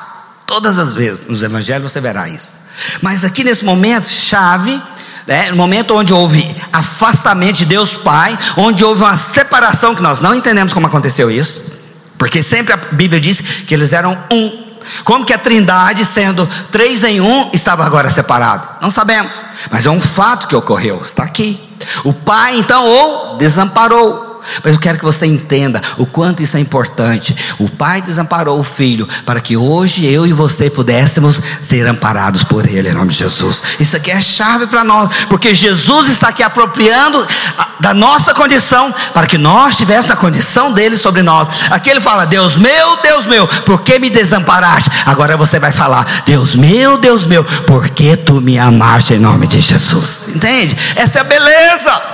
[0.46, 2.58] Todas as vezes nos evangelhos você verá isso.
[3.00, 4.80] Mas aqui nesse momento chave,
[5.26, 10.20] né, no momento onde houve afastamento de Deus Pai, onde houve uma separação, que nós
[10.20, 11.62] não entendemos como aconteceu isso,
[12.18, 14.64] porque sempre a Bíblia diz que eles eram um.
[15.02, 18.68] Como que a trindade, sendo três em um, estava agora separado?
[18.82, 19.32] Não sabemos,
[19.70, 21.58] mas é um fato que ocorreu, está aqui.
[22.04, 26.60] O pai então ou desamparou, mas eu quero que você entenda o quanto isso é
[26.60, 27.36] importante.
[27.58, 32.66] O Pai desamparou o Filho para que hoje eu e você pudéssemos ser amparados por
[32.66, 33.62] Ele, em nome de Jesus.
[33.78, 37.26] Isso aqui é chave para nós, porque Jesus está aqui apropriando
[37.80, 41.48] da nossa condição para que nós tivéssemos a condição dele sobre nós.
[41.70, 44.90] Aqui ele fala: Deus meu, Deus meu, por que me desamparaste?
[45.04, 49.46] Agora você vai falar: Deus meu, Deus meu, por que tu me amaste em nome
[49.46, 50.26] de Jesus?
[50.28, 50.76] Entende?
[50.96, 52.13] Essa é a beleza.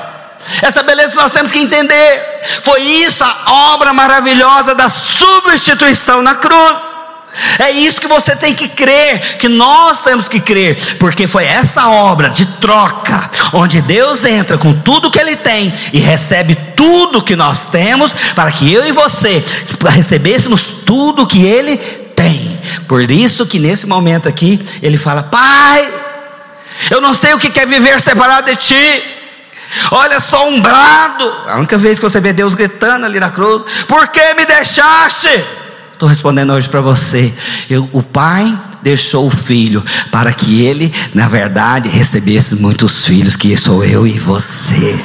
[0.62, 2.40] Essa beleza nós temos que entender.
[2.62, 7.00] Foi isso a obra maravilhosa da substituição na cruz.
[7.58, 11.88] É isso que você tem que crer, que nós temos que crer, porque foi essa
[11.88, 17.36] obra de troca, onde Deus entra com tudo que Ele tem e recebe tudo que
[17.36, 19.44] nós temos, para que eu e você
[19.90, 22.58] recebêssemos tudo que Ele tem.
[22.88, 25.88] Por isso que nesse momento aqui, Ele fala: Pai,
[26.90, 29.19] eu não sei o que é viver separado de Ti.
[29.90, 31.24] Olha só um brado.
[31.46, 35.44] A única vez que você vê Deus gritando ali na cruz: Por que me deixaste?
[35.92, 37.32] Estou respondendo hoje para você.
[37.68, 43.56] Eu, o Pai deixou o Filho para que ele, na verdade, recebesse muitos filhos, que
[43.56, 44.98] sou eu e você.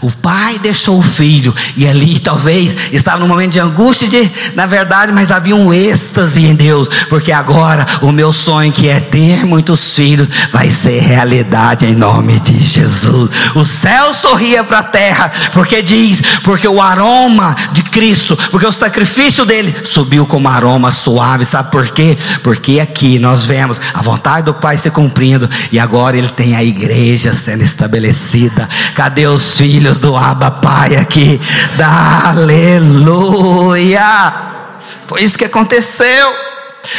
[0.00, 4.66] O pai deixou o filho, e ali talvez estava num momento de angústia, de, na
[4.66, 9.44] verdade, mas havia um êxtase em Deus, porque agora o meu sonho, que é ter
[9.44, 13.30] muitos filhos, vai ser realidade em nome de Jesus.
[13.54, 18.72] O céu sorria para a terra, porque diz, porque o aroma de Cristo, porque o
[18.72, 22.16] sacrifício dele subiu como aroma suave, sabe por quê?
[22.42, 26.62] Porque aqui nós vemos a vontade do Pai se cumprindo, e agora ele tem a
[26.62, 28.68] igreja sendo estabelecida.
[28.94, 29.79] Cadê os filhos?
[29.80, 31.40] Filhos do Abba Pai aqui.
[31.78, 34.02] Da aleluia.
[35.06, 36.34] Foi isso que aconteceu.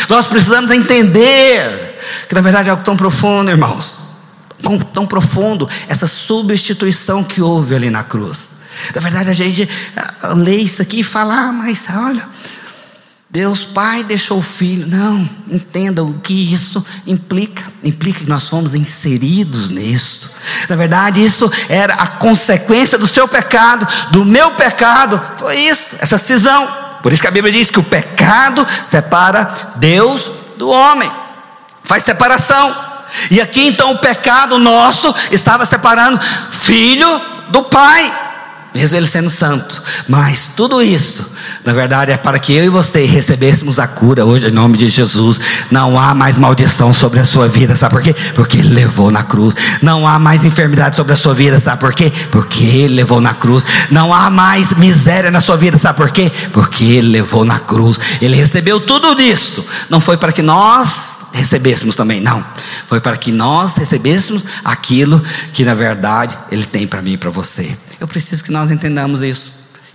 [0.10, 4.04] Nós precisamos entender que na verdade é algo tão profundo, irmãos.
[4.96, 8.54] Tão profundo essa substituição que houve ali na cruz.
[8.96, 9.70] Na verdade, a gente
[10.38, 12.28] lê isso aqui e fala, ah, mas olha,
[13.32, 14.86] Deus Pai deixou o Filho.
[14.86, 17.64] Não, entenda o que isso implica.
[17.82, 20.30] Implica que nós fomos inseridos nisso.
[20.68, 25.22] Na verdade, isso era a consequência do seu pecado, do meu pecado.
[25.38, 26.68] Foi isso, essa cisão.
[27.02, 31.10] Por isso que a Bíblia diz que o pecado separa Deus do homem,
[31.86, 32.76] faz separação.
[33.32, 36.20] E aqui então o pecado nosso estava separando
[36.52, 38.31] filho do pai
[38.74, 39.82] mesmo ele sendo santo.
[40.08, 41.26] Mas tudo isso,
[41.66, 44.88] na verdade, é para que eu e você recebêssemos a cura hoje em nome de
[44.88, 45.40] Jesus.
[45.70, 48.16] Não há mais maldição sobre a sua vida, sabe por quê?
[48.34, 49.56] Porque ele levou na cruz.
[49.82, 52.12] Não há mais enfermidade sobre a sua vida, sabe por quê?
[52.32, 53.64] Porque ele levou na cruz.
[53.90, 56.32] Não há mais miséria na sua vida, sabe por quê?
[56.54, 58.00] Porque ele levou na cruz.
[58.22, 59.66] Ele recebeu tudo disso.
[59.90, 62.44] Não foi para que nós recebêssemos também, não.
[62.88, 65.22] Foi para que nós recebêssemos aquilo
[65.54, 67.78] que na verdade ele tem para mim e para você.
[68.02, 69.54] Eu preciso que nós entendamos isso.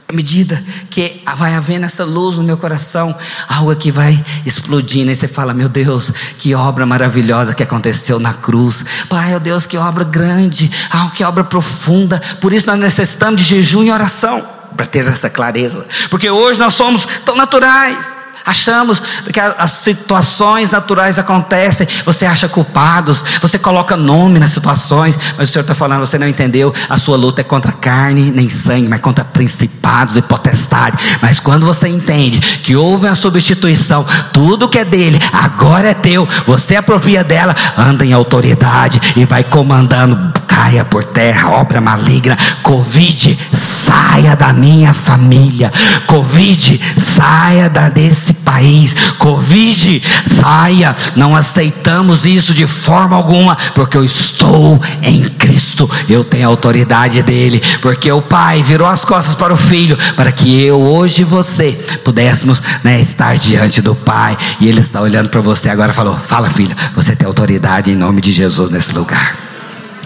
[0.09, 3.13] À medida que vai havendo essa luz no meu coração,
[3.49, 8.33] algo que vai explodindo, e você fala: Meu Deus, que obra maravilhosa que aconteceu na
[8.33, 8.85] cruz.
[9.09, 12.23] Pai, meu Deus, que obra grande, ah, que obra profunda.
[12.41, 14.47] Por isso nós necessitamos de jejum e oração
[14.77, 18.15] para ter essa clareza, porque hoje nós somos tão naturais.
[18.47, 25.51] Achamos que as situações naturais acontecem, você acha culpados, você coloca nome nas situações, mas
[25.51, 28.89] o Senhor está falando, você não entendeu, a sua luta é contra carne nem sangue,
[28.89, 31.05] mas contra principados e potestades.
[31.21, 36.25] Mas quando você entende que houve uma substituição, tudo que é dele agora é teu,
[36.47, 43.37] você apropria dela, anda em autoridade e vai comandando, caia por terra, obra maligna, Covid,
[43.51, 45.73] saia da minha família,
[46.07, 48.95] Covid, saia da desse país.
[49.19, 50.95] Covid, saia.
[51.15, 55.89] Não aceitamos isso de forma alguma, porque eu estou em Cristo.
[56.09, 60.33] Eu tenho a autoridade dele, porque o Pai virou as costas para o Filho, para
[60.33, 61.73] que eu, hoje você,
[62.05, 64.37] pudéssemos né, estar diante do Pai.
[64.61, 68.21] E Ele está olhando para você agora falou: Fala, filho, você tem autoridade em nome
[68.21, 69.39] de Jesus nesse lugar.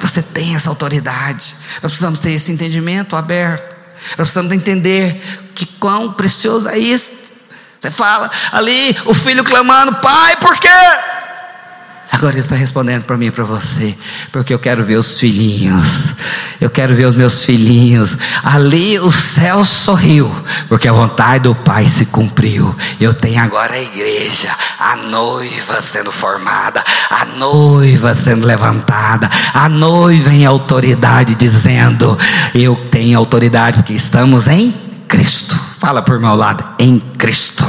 [0.01, 1.55] Você tem essa autoridade.
[1.83, 3.77] Nós precisamos ter esse entendimento aberto.
[4.11, 5.21] Nós precisamos entender
[5.55, 7.13] que quão precioso é isso.
[7.81, 10.69] Você fala ali, o filho clamando: Pai, por quê?
[12.13, 13.97] Agora ele está respondendo para mim e para você,
[14.33, 16.15] porque eu quero ver os filhinhos,
[16.61, 18.19] eu quero ver os meus filhinhos.
[18.43, 20.31] Ali o céu sorriu,
[20.69, 22.77] porque a vontade do Pai se cumpriu.
[23.01, 30.31] Eu tenho agora a igreja, a noiva sendo formada, a noiva sendo levantada, a noiva
[30.31, 32.19] em autoridade, dizendo:
[32.53, 34.75] Eu tenho autoridade, porque estamos em
[35.09, 35.70] Cristo.
[35.81, 37.67] Fala por meu lado, em Cristo.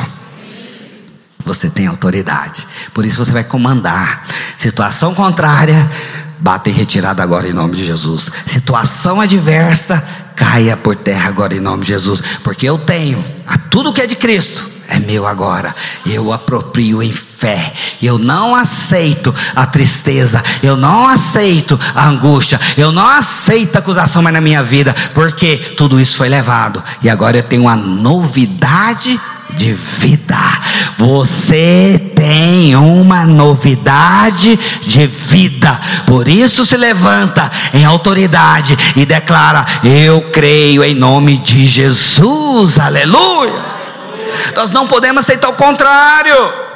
[1.45, 4.23] Você tem autoridade, por isso você vai comandar.
[4.57, 5.89] Situação contrária,
[6.37, 8.29] bata em retirada agora em nome de Jesus.
[8.45, 10.05] Situação adversa,
[10.35, 14.07] caia por terra agora em nome de Jesus, porque eu tenho a tudo que é
[14.07, 14.70] de Cristo.
[14.93, 15.73] É meu agora,
[16.05, 17.71] eu aproprio em fé.
[18.01, 24.21] Eu não aceito a tristeza, eu não aceito a angústia, eu não aceito a acusação
[24.21, 29.17] mais na minha vida, porque tudo isso foi levado e agora eu tenho uma novidade
[29.55, 30.37] de vida.
[30.97, 35.79] Você tem uma novidade de vida.
[36.05, 42.77] Por isso se levanta em autoridade e declara: Eu creio em nome de Jesus.
[42.77, 43.70] Aleluia.
[44.55, 46.71] Nós não podemos aceitar o contrário.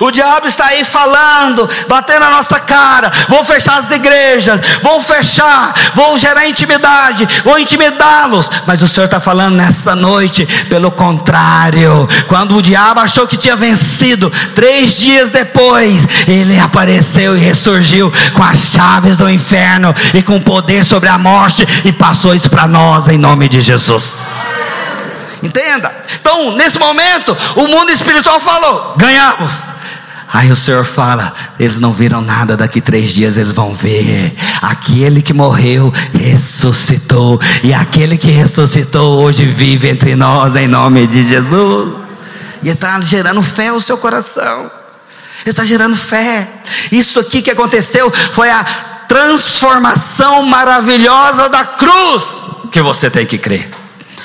[0.00, 3.10] O diabo está aí falando, batendo na nossa cara.
[3.28, 8.48] Vou fechar as igrejas, vou fechar, vou gerar intimidade, vou intimidá-los.
[8.66, 12.08] Mas o Senhor está falando nesta noite, pelo contrário.
[12.28, 18.42] Quando o diabo achou que tinha vencido, três dias depois, ele apareceu e ressurgiu com
[18.42, 23.08] as chaves do inferno e com poder sobre a morte e passou isso para nós
[23.08, 24.26] em nome de Jesus.
[25.42, 25.94] Entenda?
[26.20, 29.74] Então, nesse momento, o mundo espiritual falou: ganhamos.
[30.32, 34.34] Aí o Senhor fala: eles não viram nada, daqui três dias eles vão ver.
[34.62, 41.26] Aquele que morreu ressuscitou, e aquele que ressuscitou hoje vive entre nós, em nome de
[41.26, 41.94] Jesus.
[42.62, 44.70] E está gerando fé no seu coração,
[45.44, 46.48] está gerando fé.
[46.92, 48.62] Isso aqui que aconteceu foi a
[49.08, 53.79] transformação maravilhosa da cruz que você tem que crer.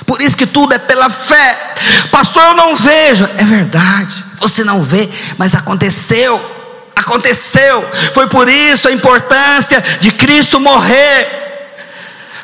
[0.05, 1.73] Por isso que tudo é pela fé.
[2.11, 3.27] Pastor, eu não vejo.
[3.37, 4.23] É verdade.
[4.39, 6.39] Você não vê, mas aconteceu.
[6.95, 7.89] Aconteceu.
[8.13, 11.43] Foi por isso a importância de Cristo morrer.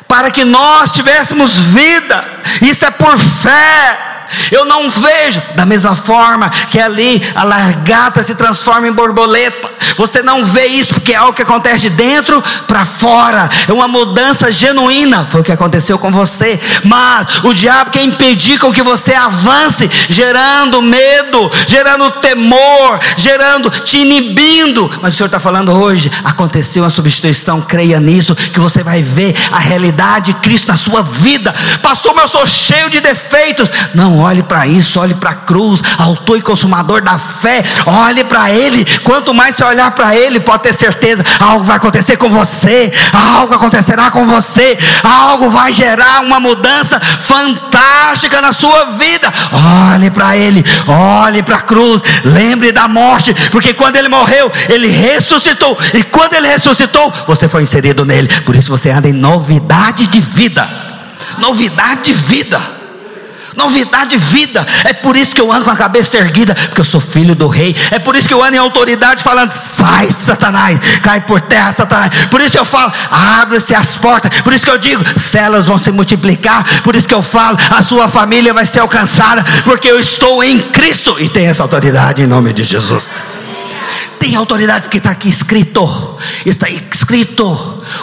[0.08, 2.24] Para que nós tivéssemos vida.
[2.60, 4.11] Isso é por fé.
[4.50, 9.70] Eu não vejo, da mesma forma que ali a largata se transforma em borboleta.
[9.96, 13.48] Você não vê isso porque é algo que acontece de dentro para fora.
[13.68, 15.26] É uma mudança genuína.
[15.26, 16.58] Foi o que aconteceu com você.
[16.84, 23.98] Mas o diabo quer impedir com que você avance, gerando medo, gerando temor, gerando, te
[23.98, 24.90] inibindo.
[25.00, 27.60] Mas o Senhor está falando hoje: aconteceu uma substituição.
[27.60, 31.54] Creia nisso, que você vai ver a realidade de Cristo na sua vida.
[31.82, 33.70] Pastor, mas eu sou cheio de defeitos.
[33.94, 37.62] Não olhe para isso, olhe para a cruz, autor e consumador da fé.
[37.86, 38.84] Olhe para Ele.
[39.00, 43.54] Quanto mais você olhar para Ele, pode ter certeza, algo vai acontecer com você, algo
[43.54, 49.32] acontecerá com você, algo vai gerar uma mudança fantástica na sua vida.
[49.92, 54.88] Olhe para Ele, olhe para a cruz, lembre da morte, porque quando Ele morreu, Ele
[54.88, 58.28] ressuscitou, e quando Ele ressuscitou, você foi inserido nele.
[58.42, 60.68] Por isso você anda em novidade de vida.
[61.38, 62.81] Novidade de vida
[63.56, 64.66] novidade de vida.
[64.84, 67.48] É por isso que eu ando com a cabeça erguida, porque eu sou filho do
[67.48, 67.74] rei.
[67.90, 72.26] É por isso que eu ando em autoridade falando: sai, Satanás, cai por terra, Satanás.
[72.26, 72.92] Por isso eu falo:
[73.40, 74.40] abre-se as portas.
[74.42, 76.64] Por isso que eu digo: células vão se multiplicar.
[76.82, 80.60] Por isso que eu falo: a sua família vai ser alcançada, porque eu estou em
[80.60, 83.10] Cristo e tenho essa autoridade em nome de Jesus.
[84.18, 85.86] Tem autoridade porque está aqui escrito.
[86.44, 87.44] Está escrito.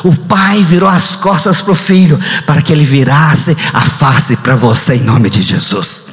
[0.03, 4.55] O pai virou as costas para o filho para que ele virasse a face para
[4.55, 6.05] você em nome de Jesus.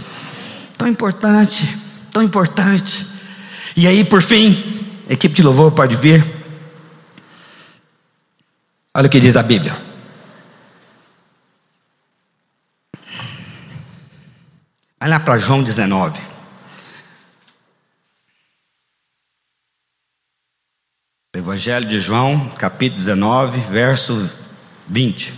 [0.77, 1.77] Tão importante,
[2.13, 3.07] tão importante.
[3.77, 6.25] E aí, por fim, equipe de louvor pode vir.
[8.95, 9.77] Olha o que diz a Bíblia.
[14.99, 16.26] Vai lá para João 19.
[21.37, 24.31] Evangelho de João, capítulo 19, verso
[24.89, 25.35] 20.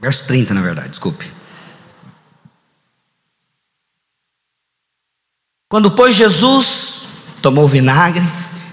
[0.00, 1.30] Verso 30, na verdade, desculpe.
[5.68, 7.02] Quando, pois, Jesus
[7.42, 8.26] tomou vinagre,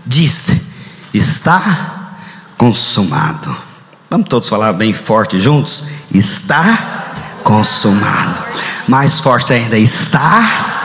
[0.06, 0.62] disse:
[1.14, 2.18] Está
[2.58, 3.54] consumado.
[4.10, 5.84] Vamos todos falar bem forte juntos?
[6.14, 8.46] Está consumado.
[8.88, 10.79] Mais forte ainda, está consumado.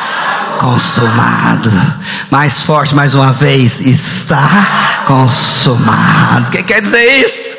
[2.31, 6.49] Mais forte, mais uma vez, está consumado.
[6.49, 7.57] O que quer dizer isso?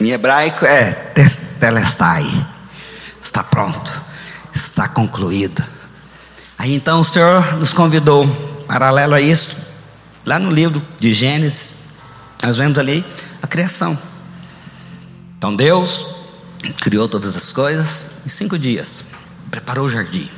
[0.00, 2.24] Em hebraico é testelestai.
[3.22, 3.92] Está pronto,
[4.54, 5.62] está concluído.
[6.58, 8.26] Aí então o Senhor nos convidou,
[8.66, 9.56] paralelo a isso,
[10.26, 11.74] lá no livro de Gênesis,
[12.42, 13.04] nós vemos ali
[13.42, 13.98] a criação.
[15.38, 16.06] Então Deus
[16.80, 19.04] criou todas as coisas em cinco dias,
[19.50, 20.28] preparou o jardim,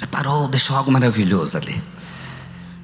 [0.00, 1.80] preparou, deixou algo maravilhoso ali.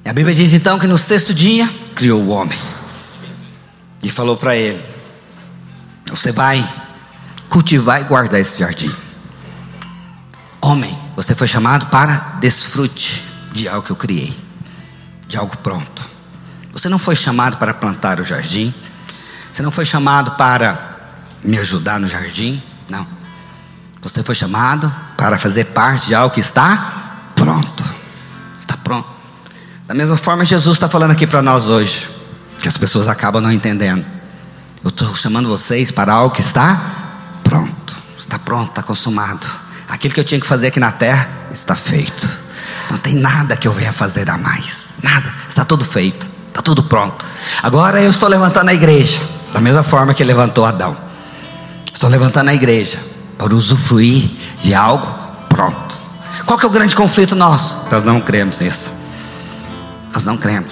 [0.05, 2.57] E a Bíblia diz então que no sexto dia criou o homem
[4.03, 4.81] e falou para ele:
[6.09, 6.63] Você vai
[7.49, 8.93] cultivar e guardar esse jardim.
[10.61, 14.37] Homem, você foi chamado para desfrute de algo que eu criei,
[15.27, 16.07] de algo pronto.
[16.71, 18.73] Você não foi chamado para plantar o jardim,
[19.51, 20.97] você não foi chamado para
[21.43, 23.07] me ajudar no jardim, não.
[24.03, 26.96] Você foi chamado para fazer parte de algo que está
[27.47, 27.83] pronto.
[28.59, 29.07] Está pronto.
[29.87, 32.09] Da mesma forma, Jesus está falando aqui para nós hoje,
[32.59, 34.05] que as pessoas acabam não entendendo.
[34.83, 37.95] Eu estou chamando vocês para algo que está pronto.
[38.19, 39.47] Está pronto, está consumado.
[39.87, 42.29] Aquilo que eu tinha que fazer aqui na terra está feito.
[42.91, 44.89] Não tem nada que eu venha fazer a mais.
[45.01, 45.33] Nada.
[45.47, 46.29] Está tudo feito.
[46.49, 47.23] Está tudo pronto.
[47.63, 49.21] Agora eu estou levantando a igreja.
[49.53, 50.97] Da mesma forma que levantou Adão.
[51.93, 52.99] Estou levantando a igreja
[53.37, 55.07] para usufruir de algo
[55.47, 56.06] pronto.
[56.47, 57.77] Qual que é o grande conflito nosso?
[57.91, 58.93] Nós não cremos nisso.
[60.13, 60.71] Nós não cremos.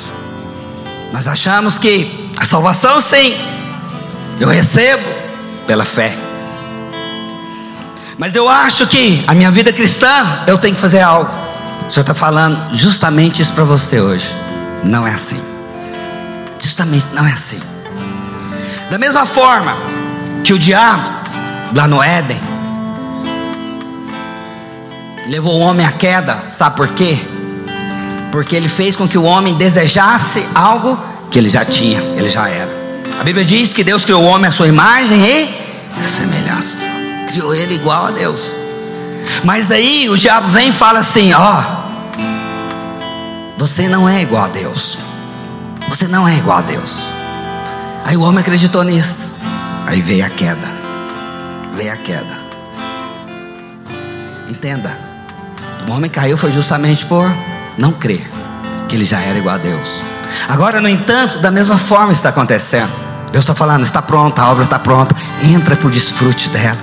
[1.11, 3.37] Nós achamos que a salvação sim,
[4.39, 5.03] eu recebo
[5.67, 6.17] pela fé.
[8.17, 11.29] Mas eu acho que a minha vida cristã, eu tenho que fazer algo.
[11.85, 14.33] O Senhor está falando justamente isso para você hoje.
[14.81, 15.43] Não é assim.
[16.61, 17.59] Justamente não é assim.
[18.89, 19.75] Da mesma forma
[20.41, 21.03] que o diabo,
[21.75, 22.54] lá no Éden,
[25.27, 27.19] levou o homem à queda, sabe por quê?
[28.31, 30.99] Porque ele fez com que o homem desejasse algo
[31.31, 32.71] que ele já tinha, ele já era.
[33.19, 36.95] A Bíblia diz que Deus criou o homem à sua imagem e semelhança
[37.35, 38.49] criou ele igual a Deus.
[39.43, 41.63] Mas aí o diabo vem e fala assim: Ó,
[43.57, 44.97] você não é igual a Deus.
[45.89, 47.03] Você não é igual a Deus.
[48.05, 49.29] Aí o homem acreditou nisso.
[49.85, 50.67] Aí veio a queda.
[51.75, 52.39] Veio a queda.
[54.47, 55.04] Entenda.
[55.87, 57.25] O homem caiu foi justamente por
[57.77, 58.29] não crer
[58.87, 60.01] que ele já era igual a Deus.
[60.47, 62.91] Agora, no entanto, da mesma forma está acontecendo.
[63.31, 65.15] Deus está falando, está pronta, a obra está pronta.
[65.43, 66.79] Entra para o desfrute dela.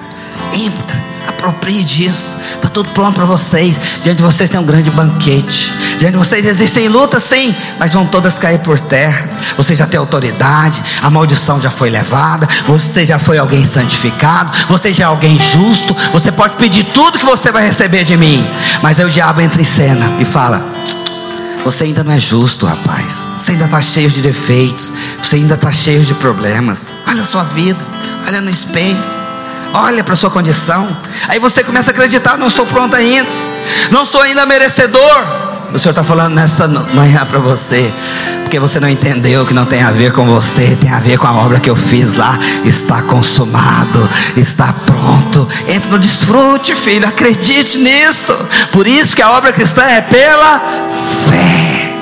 [0.55, 1.03] Entra,
[1.43, 2.39] aproprie disso.
[2.55, 3.79] Está tudo pronto para vocês.
[4.01, 5.73] Diante de vocês tem um grande banquete.
[5.99, 9.29] Diante de vocês existem lutas, sim, mas vão todas cair por terra.
[9.57, 12.49] Você já tem autoridade, a maldição já foi levada.
[12.69, 14.53] Você já foi alguém santificado.
[14.69, 15.97] Você já é alguém justo.
[16.13, 18.49] Você pode pedir tudo que você vai receber de mim.
[18.81, 20.65] Mas aí o diabo entra em cena e fala:
[21.65, 23.19] você ainda não é justo, rapaz.
[23.39, 24.93] Você ainda está cheio de defeitos.
[25.23, 26.95] Você ainda está cheio de problemas.
[27.09, 27.85] Olha a sua vida.
[28.27, 29.22] Olha no espelho.
[29.73, 30.97] Olha para a sua condição.
[31.29, 33.29] Aí você começa a acreditar: não estou pronto ainda.
[33.91, 35.43] Não sou ainda merecedor.
[35.73, 37.91] O Senhor está falando nessa manhã para você,
[38.43, 41.27] porque você não entendeu que não tem a ver com você, tem a ver com
[41.27, 42.39] a obra que eu fiz lá.
[42.63, 45.49] Está consumado, está pronto.
[45.67, 48.35] Entre no desfrute, filho, acredite nisto.
[48.71, 50.61] Por isso que a obra cristã é pela
[51.31, 51.95] fé.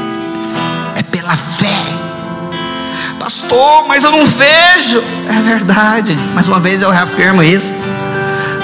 [0.97, 1.90] É pela fé.
[3.31, 5.01] Pastor, mas eu não vejo.
[5.29, 6.17] É verdade.
[6.35, 7.73] Mais uma vez eu reafirmo isso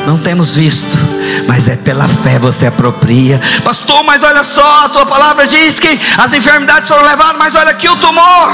[0.05, 0.97] não temos visto,
[1.49, 3.41] mas é pela fé você apropria.
[3.65, 7.71] Pastor, mas olha só, a tua palavra diz que as enfermidades foram levadas, mas olha
[7.71, 8.53] aqui o tumor.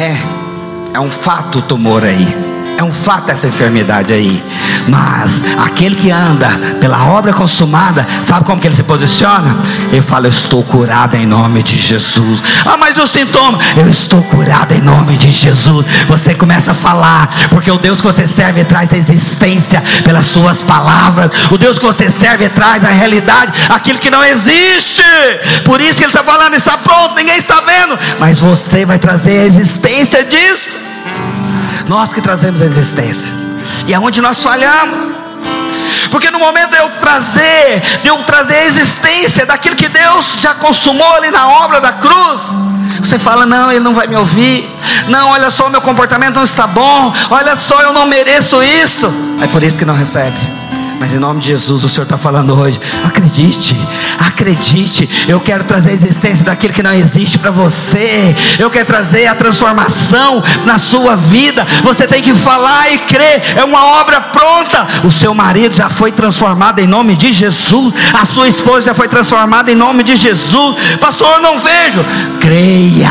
[0.00, 2.47] É, é um fato o tumor aí.
[2.78, 4.40] É um fato essa enfermidade aí.
[4.86, 6.48] Mas aquele que anda
[6.80, 9.56] pela obra consumada, sabe como que ele se posiciona?
[9.90, 12.40] Ele fala: Eu estou curado em nome de Jesus.
[12.64, 15.84] Ah, mas o sintoma, eu estou curado em nome de Jesus.
[16.06, 20.62] Você começa a falar, porque o Deus que você serve traz a existência pelas suas
[20.62, 21.32] palavras.
[21.50, 25.02] O Deus que você serve traz a realidade, aquilo que não existe.
[25.64, 29.40] Por isso que ele está falando: está pronto, ninguém está vendo, mas você vai trazer
[29.40, 30.87] a existência disso.
[31.86, 33.32] Nós que trazemos a existência.
[33.86, 35.16] E é onde nós falhamos.
[36.10, 40.54] Porque no momento de eu trazer, de eu trazer a existência daquilo que Deus já
[40.54, 42.56] consumou ali na obra da cruz,
[43.00, 44.68] você fala: não, ele não vai me ouvir.
[45.08, 47.12] Não, olha só, meu comportamento não está bom.
[47.30, 49.12] Olha só, eu não mereço isso.
[49.42, 50.36] É por isso que não recebe.
[50.98, 52.80] Mas em nome de Jesus, o Senhor está falando hoje.
[53.04, 53.76] Acredite,
[54.38, 55.08] acredite.
[55.26, 58.34] Eu quero trazer a existência daquilo que não existe para você.
[58.58, 61.66] Eu quero trazer a transformação na sua vida.
[61.82, 63.42] Você tem que falar e crer.
[63.56, 64.86] É uma obra pronta.
[65.04, 69.08] o seu marido já foi transformado em nome de Jesus, a sua esposa já foi
[69.08, 70.76] transformada em nome de Jesus.
[71.00, 72.04] Pastor, eu não vejo.
[72.40, 73.10] Creia,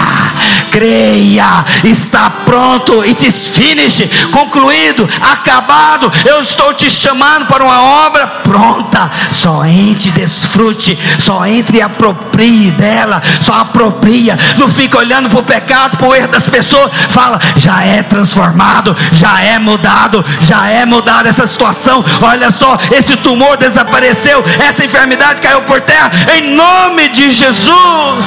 [0.71, 6.11] creia, está pronto, it is finished, concluído, acabado.
[6.25, 9.11] Eu estou te chamando para uma obra pronta.
[9.31, 9.63] Só
[10.11, 14.37] desfrute, só entre e aproprie dela, só apropria.
[14.57, 16.91] Não fica olhando para o pecado, para o erro das pessoas.
[17.09, 22.03] Fala, já é transformado, já é mudado, já é mudada essa situação.
[22.21, 28.25] Olha só, esse tumor desapareceu, essa enfermidade caiu por terra, em nome de Jesus.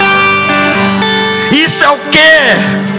[1.52, 2.89] Isso é o que?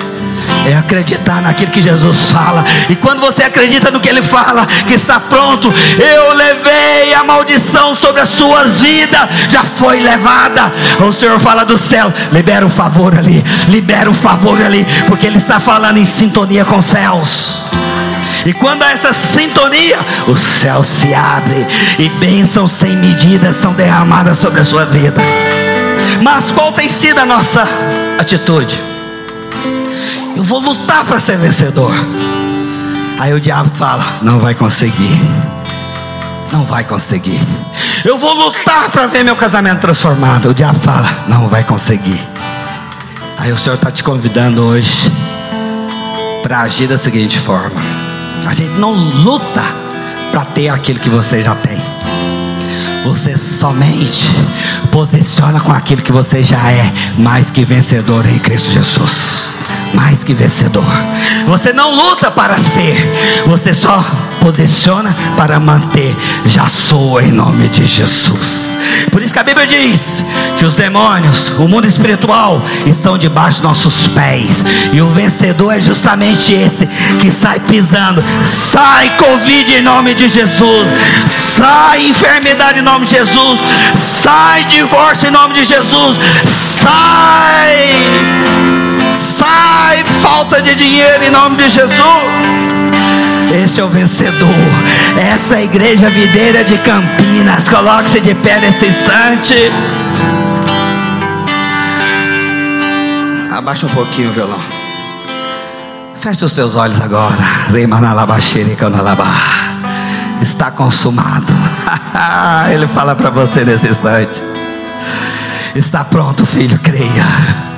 [0.72, 2.64] É acreditar naquilo que Jesus fala.
[2.90, 7.94] E quando você acredita no que Ele fala, que está pronto, eu levei a maldição
[7.96, 10.72] sobre as suas vidas, já foi levada.
[11.00, 15.38] O Senhor fala do céu, libera o favor ali, libera o favor ali, porque Ele
[15.38, 17.62] está falando em sintonia com os céus.
[18.46, 21.68] E quando há essa sintonia, o céu se abre
[22.00, 25.22] e bênçãos sem medida são derramadas sobre a sua vida.
[26.24, 27.64] Mas qual tem sido a nossa
[28.20, 28.82] atitude?
[30.42, 31.94] Eu vou lutar para ser vencedor.
[33.20, 35.22] Aí o diabo fala: Não vai conseguir.
[36.52, 37.40] Não vai conseguir.
[38.04, 40.50] Eu vou lutar para ver meu casamento transformado.
[40.50, 42.20] O diabo fala: Não vai conseguir.
[43.38, 45.12] Aí o Senhor está te convidando hoje
[46.42, 47.80] para agir da seguinte forma:
[48.48, 49.64] A gente não luta
[50.32, 51.80] para ter aquilo que você já tem.
[53.04, 54.28] Você somente
[54.92, 59.52] posiciona com aquilo que você já é, mais que vencedor em Cristo Jesus
[59.94, 60.86] mais que vencedor.
[61.48, 63.12] Você não luta para ser,
[63.46, 64.04] você só
[64.42, 66.16] posiciona para manter.
[66.46, 68.76] Já sou em nome de Jesus.
[69.12, 70.26] Por isso que a Bíblia diz
[70.58, 74.64] que os demônios, o mundo espiritual, estão debaixo dos nossos pés.
[74.92, 76.88] E o vencedor é justamente esse
[77.20, 78.24] que sai pisando.
[78.44, 80.90] Sai Covid em nome de Jesus.
[81.28, 83.60] Sai enfermidade em nome de Jesus.
[83.96, 86.18] Sai divórcio em nome de Jesus.
[86.46, 87.22] Sai
[89.12, 92.02] Sai falta de dinheiro em nome de Jesus.
[93.54, 94.48] Esse é o vencedor.
[95.34, 97.68] Essa é a igreja videira de Campinas.
[97.68, 99.56] Coloque-se de pé nesse instante.
[103.52, 104.60] Abaixa um pouquinho o violão.
[106.20, 107.44] Feche os teus olhos agora.
[110.42, 111.54] Está consumado.
[112.74, 114.42] Ele fala para você nesse instante.
[115.76, 117.71] Está pronto, filho, creia.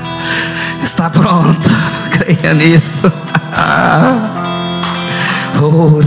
[0.84, 1.70] Está pronto.
[2.12, 3.12] Creia nisso.
[5.66, 6.02] Oh,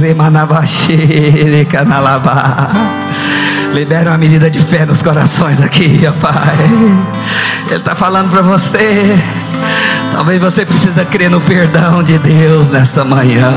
[3.72, 6.56] Libera uma medida de fé nos corações aqui, ó Pai.
[7.68, 9.16] Ele está falando para você.
[10.12, 13.50] Talvez você precisa crer no perdão de Deus nessa manhã.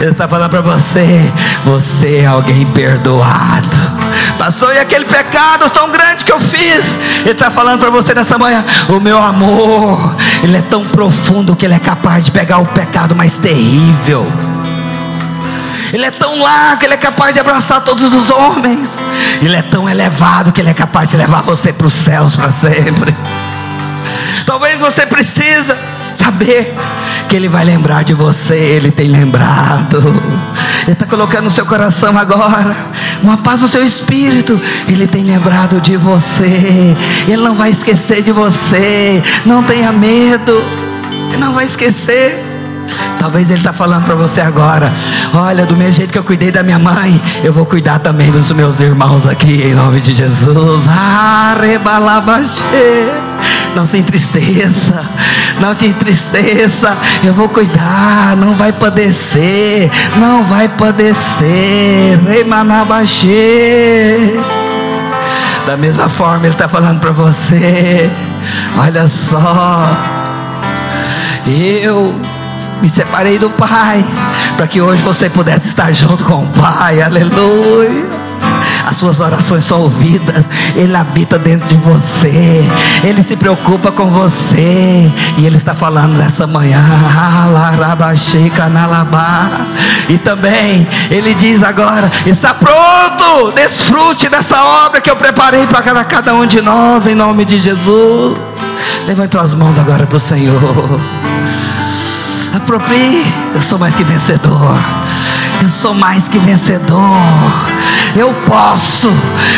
[0.00, 1.30] Ele está falando para você.
[1.64, 3.99] Você é alguém perdoado.
[4.40, 6.98] Pastor, e aquele pecado tão grande que eu fiz?
[7.20, 11.66] Ele está falando para você nessa manhã: o meu amor, ele é tão profundo que
[11.66, 14.32] ele é capaz de pegar o pecado mais terrível.
[15.92, 18.98] Ele é tão largo que ele é capaz de abraçar todos os homens.
[19.42, 22.50] Ele é tão elevado que ele é capaz de levar você para os céus para
[22.50, 23.14] sempre.
[24.46, 25.76] Talvez você precisa
[26.14, 26.74] saber
[27.28, 30.00] que Ele vai lembrar de você, Ele tem lembrado.
[30.82, 32.76] Ele está colocando no seu coração agora
[33.22, 34.60] uma paz no seu espírito.
[34.88, 36.94] Ele tem lembrado de você,
[37.26, 39.22] Ele não vai esquecer de você.
[39.44, 40.62] Não tenha medo,
[41.28, 42.46] Ele não vai esquecer.
[43.18, 44.92] Talvez Ele está falando para você agora:
[45.34, 48.50] Olha, do mesmo jeito que eu cuidei da minha mãe, eu vou cuidar também dos
[48.52, 50.86] meus irmãos aqui, em nome de Jesus.
[53.74, 55.04] Não se entristeça,
[55.60, 56.96] não te entristeça.
[57.22, 62.18] Eu vou cuidar, não vai padecer, não vai padecer.
[62.28, 64.38] Remanabaxê.
[65.66, 68.10] Da mesma forma, Ele está falando para você:
[68.76, 69.86] Olha só,
[71.46, 72.18] eu
[72.80, 74.04] me separei do Pai,
[74.56, 78.19] para que hoje você pudesse estar junto com o Pai, aleluia.
[78.86, 82.64] As suas orações são ouvidas, Ele habita dentro de você,
[83.04, 86.82] Ele se preocupa com você, e Ele está falando nessa manhã,
[90.08, 96.34] e também Ele diz agora: está pronto, desfrute dessa obra que eu preparei para cada
[96.34, 98.38] um de nós, em nome de Jesus.
[99.06, 101.00] Levante as mãos agora para o Senhor.
[102.54, 103.24] Aproprie,
[103.54, 104.76] eu sou mais que vencedor.
[105.62, 106.98] Eu sou mais que vencedor
[108.16, 109.12] eu posso,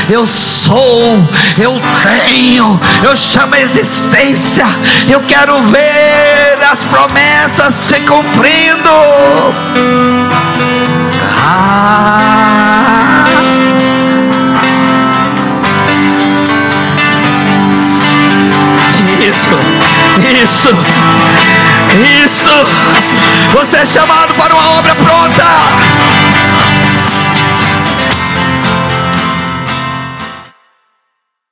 [0.09, 1.27] eu sou,
[1.59, 4.67] eu tenho, eu chamo a existência,
[5.09, 8.91] eu quero ver as promessas se cumprindo.
[11.45, 12.43] Ah.
[19.23, 19.51] Isso,
[20.43, 20.69] isso,
[22.25, 22.67] isso.
[23.53, 26.32] Você é chamado para uma obra pronta.